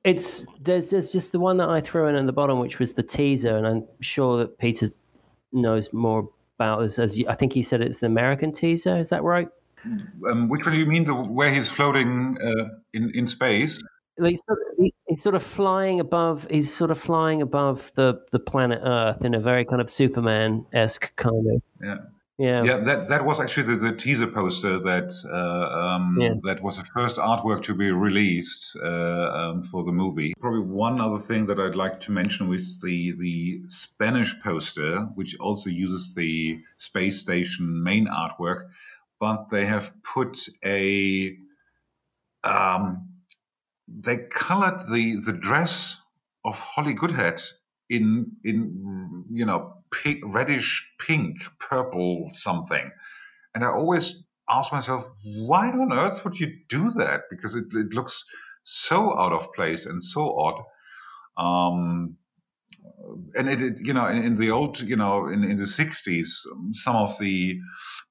[0.04, 2.94] It's there's there's just the one that I threw in at the bottom, which was
[2.94, 4.90] the teaser, and I'm sure that Peter
[5.54, 6.30] knows more
[6.60, 7.00] about this.
[7.00, 8.98] As you, I think he said it's an American teaser.
[8.98, 9.48] Is that right?
[10.30, 11.06] Um, which one do you mean?
[11.06, 13.84] The, where he's floating uh, in in space?
[14.24, 16.46] He's sort, of, he's sort of flying above.
[16.52, 20.68] He's sort of flying above the, the planet Earth in a very kind of Superman
[20.72, 21.62] esque kind of.
[21.82, 21.98] Yeah.
[22.40, 22.64] Yeah.
[22.64, 26.34] yeah, that, that was actually the, the teaser poster that uh, um, yeah.
[26.42, 30.34] that was the first artwork to be released uh, um, for the movie.
[30.40, 35.38] Probably one other thing that I'd like to mention with the the Spanish poster, which
[35.40, 38.70] also uses the space station main artwork,
[39.20, 41.38] but they have put a
[42.44, 43.10] um,
[43.88, 45.98] they colored the the dress
[46.46, 47.42] of Holly Goodhead
[47.90, 52.92] in in you know pink, reddish pink, purple something,
[53.56, 57.22] and I always ask myself, why on earth would you do that?
[57.30, 58.26] Because it, it looks
[58.64, 60.62] so out of place and so odd.
[61.38, 62.18] Um,
[63.36, 66.30] and it, it, you know, in, in, the old, you know, in, in the 60s,
[66.74, 67.60] some of the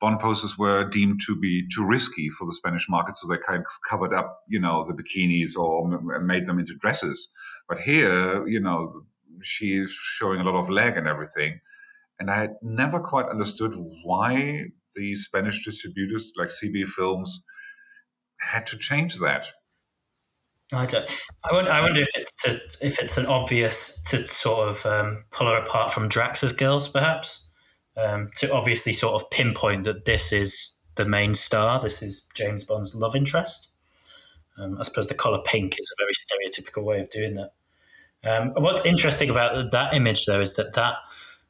[0.03, 3.61] Bond posters were deemed to be too risky for the Spanish market, so they kind
[3.61, 7.33] of covered up, you know, the bikinis or made them into dresses.
[7.69, 9.05] But here, you know,
[9.43, 11.61] she's showing a lot of leg and everything.
[12.19, 14.65] And I had never quite understood why
[14.97, 17.45] the Spanish distributors like CB Films
[18.41, 19.53] had to change that.
[20.73, 21.09] I don't.
[21.45, 25.27] I wonder, I wonder if it's to if it's an obvious to sort of um,
[25.31, 27.52] pull her apart from Drax's girls, perhaps
[27.97, 31.81] um, to obviously sort of pinpoint that this is the main star.
[31.81, 33.71] This is James Bond's love interest.
[34.59, 37.53] Um, I suppose the color pink is a very stereotypical way of doing that.
[38.25, 40.97] Um, what's interesting about that image, though, is that that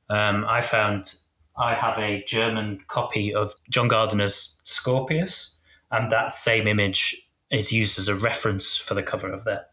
[0.09, 1.15] um, I found
[1.57, 5.59] I have a German copy of John Gardner's Scorpius,
[5.91, 9.71] and that same image is used as a reference for the cover of that.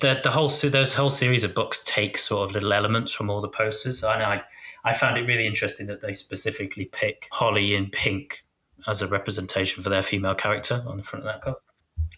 [0.00, 3.40] The, the whole those whole series of books take sort of little elements from all
[3.40, 4.04] the posters.
[4.04, 4.42] And I
[4.86, 8.44] I found it really interesting that they specifically pick Holly in pink
[8.86, 11.58] as a representation for their female character on the front of that cover.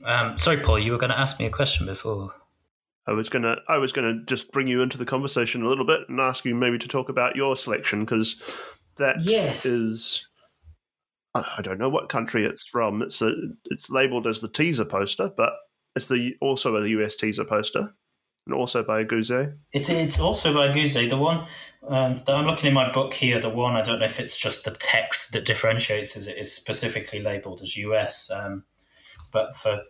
[0.05, 2.35] Um, sorry, Paul, you were going to ask me a question before.
[3.07, 6.01] I was gonna I was gonna just bring you into the conversation a little bit
[6.11, 8.37] and ask you maybe to talk about your selection because
[8.99, 9.65] that yes.
[9.65, 10.29] is
[11.35, 13.01] I don't know what country it's from.
[13.01, 13.33] It's a,
[13.67, 15.55] it's labeled as the teaser poster, but
[15.97, 17.95] it's the also a US teaser poster,
[18.49, 19.55] and also by Goozee.
[19.73, 21.09] It, it's also by Goozee.
[21.09, 21.47] The one
[21.87, 24.37] um, that I'm looking in my book here, the one I don't know if it's
[24.37, 28.31] just the text that differentiates it is specifically labeled as US.
[28.31, 28.65] Um,
[29.31, 29.83] but for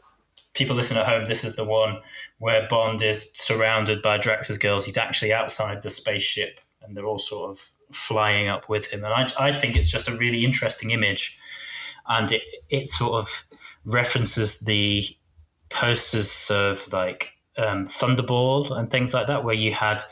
[0.55, 2.01] people listening at home, this is the one
[2.39, 4.85] where Bond is surrounded by Drax's girls.
[4.85, 9.05] He's actually outside the spaceship, and they're all sort of flying up with him.
[9.05, 11.39] And I, I think it's just a really interesting image.
[12.09, 13.47] And it, it sort of
[13.85, 15.05] references the
[15.69, 20.03] posters of like um, Thunderball and things like that, where you had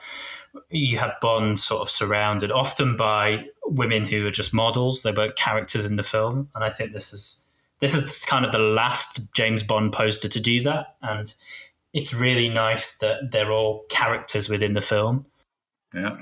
[0.70, 5.02] you had Bond sort of surrounded often by women who are just models.
[5.02, 7.46] They weren't characters in the film, and I think this is
[7.78, 11.32] this is kind of the last James Bond poster to do that, and
[11.92, 15.26] it's really nice that they're all characters within the film.
[15.94, 16.18] Yeah,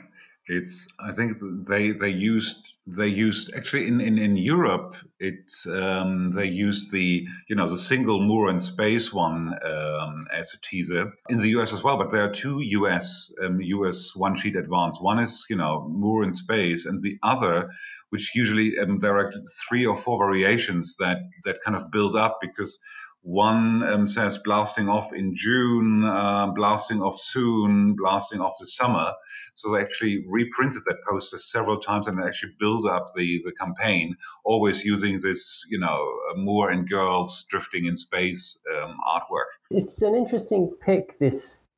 [0.47, 6.31] it's I think they they used they used actually in in, in Europe it um,
[6.33, 11.13] they used the you know the single Moore in space one um, as a teaser
[11.31, 11.97] in the US as well.
[11.97, 15.01] But there are two US um, US one sheet advance.
[15.01, 17.71] One is you know Moore in space, and the other
[18.11, 19.33] which usually um, there are
[19.67, 22.79] three or four variations that that kind of build up because
[23.25, 29.13] one um, says blasting off in June, uh, blasting off soon, blasting off the summer.
[29.55, 34.15] So they actually reprinted that poster several times and actually built up the, the campaign,
[34.45, 36.07] always using this, you know,
[36.37, 39.47] Moore and girls drifting in space um, artwork.
[39.71, 41.69] It's an interesting pick this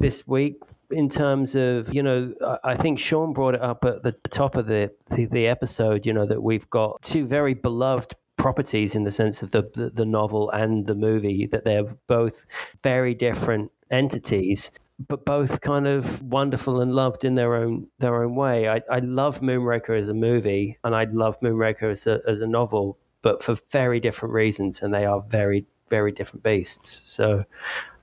[0.00, 0.56] this week
[0.90, 2.34] in terms of you know
[2.64, 6.12] I think Sean brought it up at the top of the, the, the episode you
[6.12, 10.04] know that we've got two very beloved properties in the sense of the, the, the
[10.04, 12.44] novel and the movie that they're both
[12.82, 14.70] very different entities
[15.08, 18.68] but both kind of wonderful and loved in their own their own way.
[18.68, 22.46] I, I love Moonraker as a movie, and I love Moonraker as a as a
[22.46, 27.00] novel, but for very different reasons, and they are very very different beasts.
[27.04, 27.44] So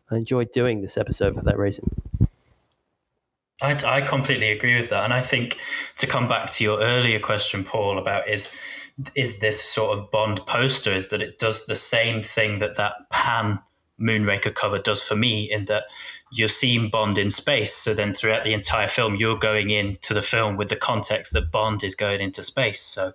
[0.09, 1.89] I enjoyed doing this episode for that reason.
[3.61, 5.59] I, I completely agree with that, and I think
[5.97, 8.55] to come back to your earlier question, Paul, about is
[9.15, 13.09] is this sort of Bond poster is that it does the same thing that that
[13.09, 13.59] Pan
[13.99, 15.85] Moonraker cover does for me in that
[16.31, 17.73] you're seeing Bond in space.
[17.73, 21.51] So then throughout the entire film, you're going into the film with the context that
[21.51, 22.81] Bond is going into space.
[22.81, 23.13] So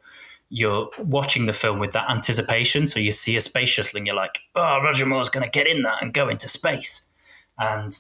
[0.49, 2.87] you're watching the film with that anticipation.
[2.87, 5.67] So you see a space shuttle and you're like, oh, Roger Moore's going to get
[5.67, 7.11] in that and go into space.
[7.59, 7.97] And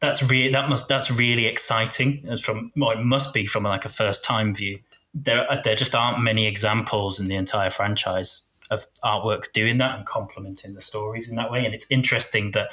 [0.00, 3.84] that's really that must that's really exciting as from well, it must be from like
[3.84, 4.78] a first time view
[5.14, 9.96] there uh, there just aren't many examples in the entire franchise of artwork doing that
[9.96, 11.64] and complementing the stories in that way.
[11.64, 12.70] And it's interesting that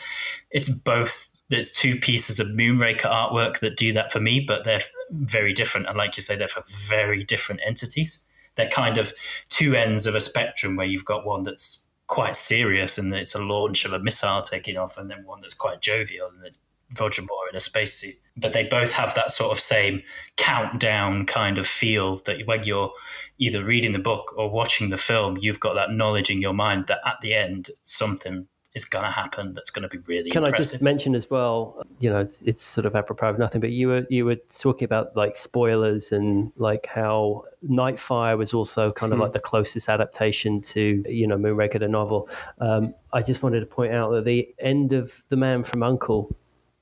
[0.51, 4.81] it's both there's two pieces of Moonraker artwork that do that for me, but they're
[5.11, 5.87] very different.
[5.87, 8.23] And like you say, they're for very different entities.
[8.55, 9.13] They're kind of
[9.49, 13.41] two ends of a spectrum where you've got one that's quite serious and it's a
[13.41, 16.59] launch of a missile taking off, and then one that's quite jovial and it's
[16.99, 20.03] Roger Moore in a spacesuit but they both have that sort of same
[20.37, 22.91] countdown kind of feel that when you're
[23.39, 26.85] either reading the book or watching the film, you've got that knowledge in your mind
[26.87, 30.45] that at the end something is going to happen that's going to be really Can
[30.45, 31.81] I just mention as well?
[31.99, 34.85] You know, it's, it's sort of apropos of nothing, but you were you were talking
[34.85, 40.61] about like spoilers and like how Nightfire was also kind of like the closest adaptation
[40.61, 42.29] to you know Moonraker the novel.
[42.59, 46.37] Um, I just wanted to point out that the end of The Man from Uncle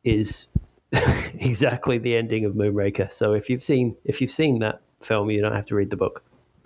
[0.05, 0.47] is
[0.93, 3.11] exactly the ending of Moonraker.
[3.11, 5.97] So if you've seen if you've seen that film, you don't have to read the
[5.97, 6.23] book.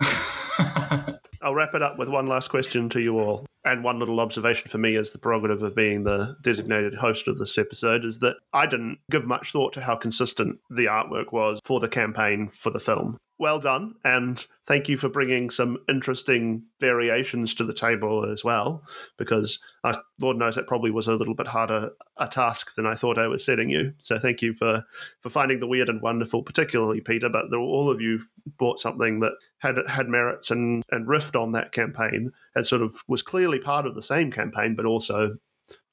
[1.42, 3.46] I'll wrap it up with one last question to you all.
[3.64, 7.38] And one little observation for me as the prerogative of being the designated host of
[7.38, 11.60] this episode is that I didn't give much thought to how consistent the artwork was
[11.64, 13.18] for the campaign for the film.
[13.40, 18.84] Well done, and thank you for bringing some interesting variations to the table as well,
[19.16, 21.88] because uh, Lord knows that probably was a little bit harder
[22.18, 23.94] a task than I thought I was setting you.
[23.96, 24.84] So thank you for
[25.20, 27.30] for finding the weird and wonderful, particularly Peter.
[27.30, 28.20] But all of you
[28.58, 33.02] brought something that had had merits and and riffed on that campaign and sort of
[33.08, 35.38] was clearly part of the same campaign, but also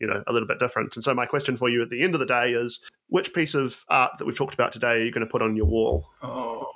[0.02, 0.98] you know a little bit different.
[0.98, 3.54] And so my question for you at the end of the day is, which piece
[3.54, 6.10] of art that we've talked about today are you going to put on your wall?
[6.22, 6.72] Oh.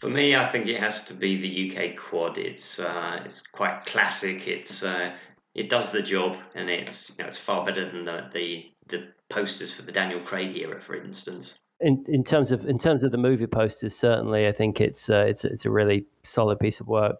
[0.00, 2.38] For me, I think it has to be the UK quad.
[2.38, 4.48] It's uh, it's quite classic.
[4.48, 5.12] It's uh,
[5.54, 9.08] it does the job, and it's you know it's far better than the the, the
[9.28, 11.58] posters for the Daniel Craig era, for instance.
[11.80, 15.26] In, in terms of in terms of the movie posters, certainly, I think it's uh,
[15.28, 17.16] it's it's a really solid piece of work.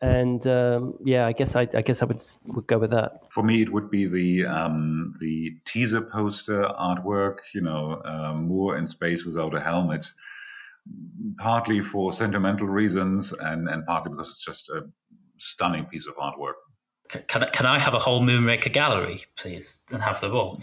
[0.00, 2.20] And um, yeah, I guess I, I guess I would
[2.54, 3.32] would go with that.
[3.32, 7.38] For me, it would be the um, the teaser poster artwork.
[7.54, 10.06] You know, uh, Moore in space without a helmet.
[11.38, 14.82] Partly for sentimental reasons, and and partly because it's just a
[15.38, 16.54] stunning piece of artwork.
[17.28, 20.62] Can, I- can I have a whole Moonraker gallery, please, and have them all?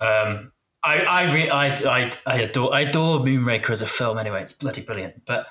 [0.00, 0.52] Um,
[0.84, 4.18] I I, re- I I I adore I adore Moonraker as a film.
[4.18, 5.24] Anyway, it's bloody brilliant.
[5.24, 5.46] But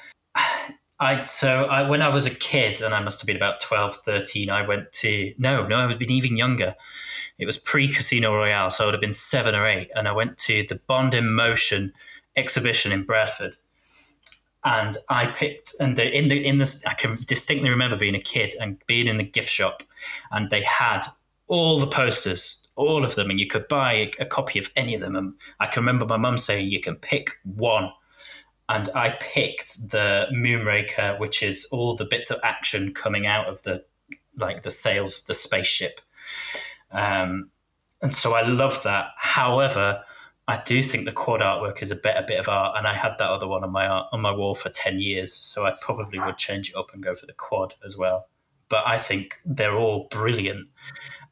[1.01, 3.97] I so I when I was a kid, and I must have been about 12,
[3.97, 6.75] 13, I went to no no I would have been even younger.
[7.39, 10.11] It was pre Casino Royale, so I would have been seven or eight, and I
[10.11, 11.91] went to the Bond in Motion
[12.35, 13.57] exhibition in Bradford.
[14.63, 18.21] And I picked and the, in the in this I can distinctly remember being a
[18.21, 19.81] kid and being in the gift shop
[20.29, 21.01] and they had
[21.47, 24.93] all the posters all of them and you could buy a, a copy of any
[24.93, 25.15] of them.
[25.15, 27.91] And I can remember my mum saying you can pick one
[28.73, 33.63] and I picked the Moonraker which is all the bits of action coming out of
[33.63, 33.83] the
[34.37, 36.01] like the sails of the spaceship
[36.91, 37.49] um,
[38.01, 40.03] and so I love that however
[40.47, 43.13] I do think the quad artwork is a better bit of art, and I had
[43.19, 46.19] that other one on my art, on my wall for ten years, so I probably
[46.19, 48.27] would change it up and go for the quad as well.
[48.67, 50.67] But I think they're all brilliant,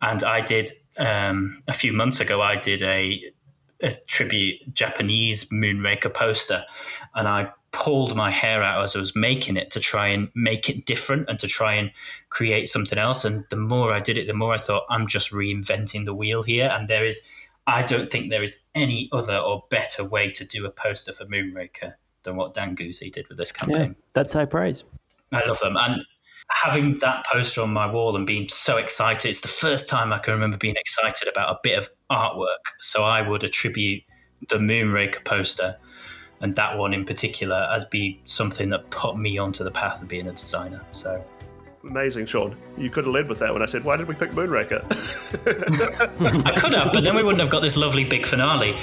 [0.01, 2.41] and I did um, a few months ago.
[2.41, 3.21] I did a,
[3.81, 6.63] a tribute Japanese Moonraker poster,
[7.15, 10.69] and I pulled my hair out as I was making it to try and make
[10.69, 11.91] it different and to try and
[12.29, 13.23] create something else.
[13.23, 16.43] And the more I did it, the more I thought I'm just reinventing the wheel
[16.43, 17.29] here, and there is
[17.67, 21.25] I don't think there is any other or better way to do a poster for
[21.25, 23.95] Moonraker than what Dan Goozee did with this Yeah, campaign.
[24.13, 24.83] that's high praise.
[25.31, 25.75] I love them.
[25.77, 26.03] And
[26.51, 30.19] having that poster on my wall and being so excited, it's the first time I
[30.19, 32.63] can remember being excited about a bit of artwork.
[32.79, 34.03] So I would attribute
[34.49, 35.77] the Moonraker poster
[36.41, 40.07] and that one in particular as being something that put me onto the path of
[40.07, 40.81] being a designer.
[40.91, 41.23] So
[41.83, 42.55] Amazing, Sean.
[42.77, 44.83] You could have led with that when I said, "Why did we pick Moonraker?"
[46.45, 48.75] I could have, but then we wouldn't have got this lovely big finale.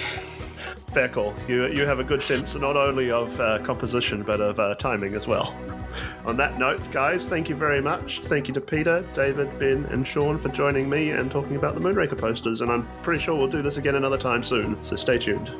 [0.96, 1.34] Call.
[1.46, 5.14] You you have a good sense not only of uh, composition but of uh, timing
[5.14, 5.54] as well.
[6.24, 8.20] On that note, guys, thank you very much.
[8.20, 11.80] Thank you to Peter, David, Ben, and Sean for joining me and talking about the
[11.80, 12.62] Moonraker posters.
[12.62, 14.82] And I'm pretty sure we'll do this again another time soon.
[14.82, 15.50] So stay tuned.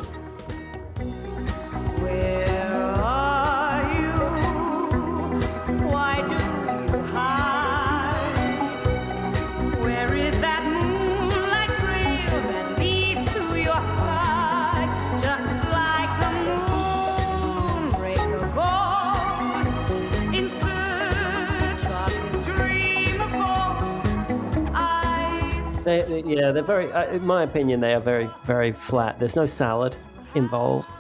[25.87, 26.93] They, they- yeah, they're very.
[26.93, 29.21] Uh, in my opinion, they are very, very flat.
[29.21, 29.95] There's no salad
[30.35, 30.91] involved.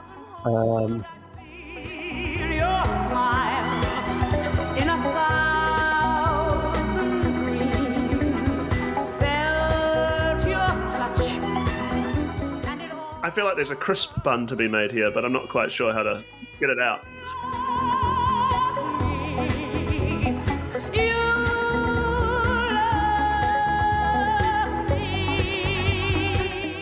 [0.44, 1.04] Um,
[1.84, 3.82] feel your smile
[4.76, 4.96] in a
[6.22, 8.68] thousand dreams.
[9.18, 11.20] Felt your touch,
[12.68, 13.18] and it all.
[13.24, 15.72] I feel like there's a crisp bun to be made here, but I'm not quite
[15.72, 16.22] sure how to
[16.60, 17.04] get it out.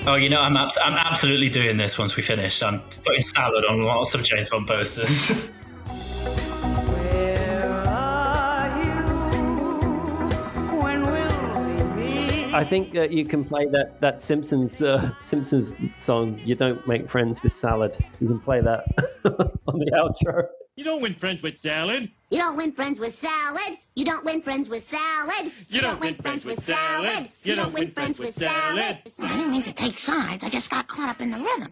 [0.07, 2.63] Oh, you know, I'm abs- I'm absolutely doing this once we finish.
[2.63, 5.51] I'm putting salad on lots of James Bond posters.
[12.55, 16.41] I think that you can play that that Simpsons uh, Simpsons song.
[16.45, 17.97] You don't make friends with salad.
[18.21, 18.85] You can play that
[19.67, 20.47] on the outro.
[20.77, 22.11] You don't win friends with salad.
[22.31, 23.79] You don't win friends with salad.
[23.95, 25.53] You don't win friends with salad.
[25.69, 27.31] You don't win friends with salad.
[27.45, 28.99] You don't win friends with salad.
[29.23, 30.43] I didn't mean to take sides.
[30.43, 31.71] I just got caught up in the rhythm.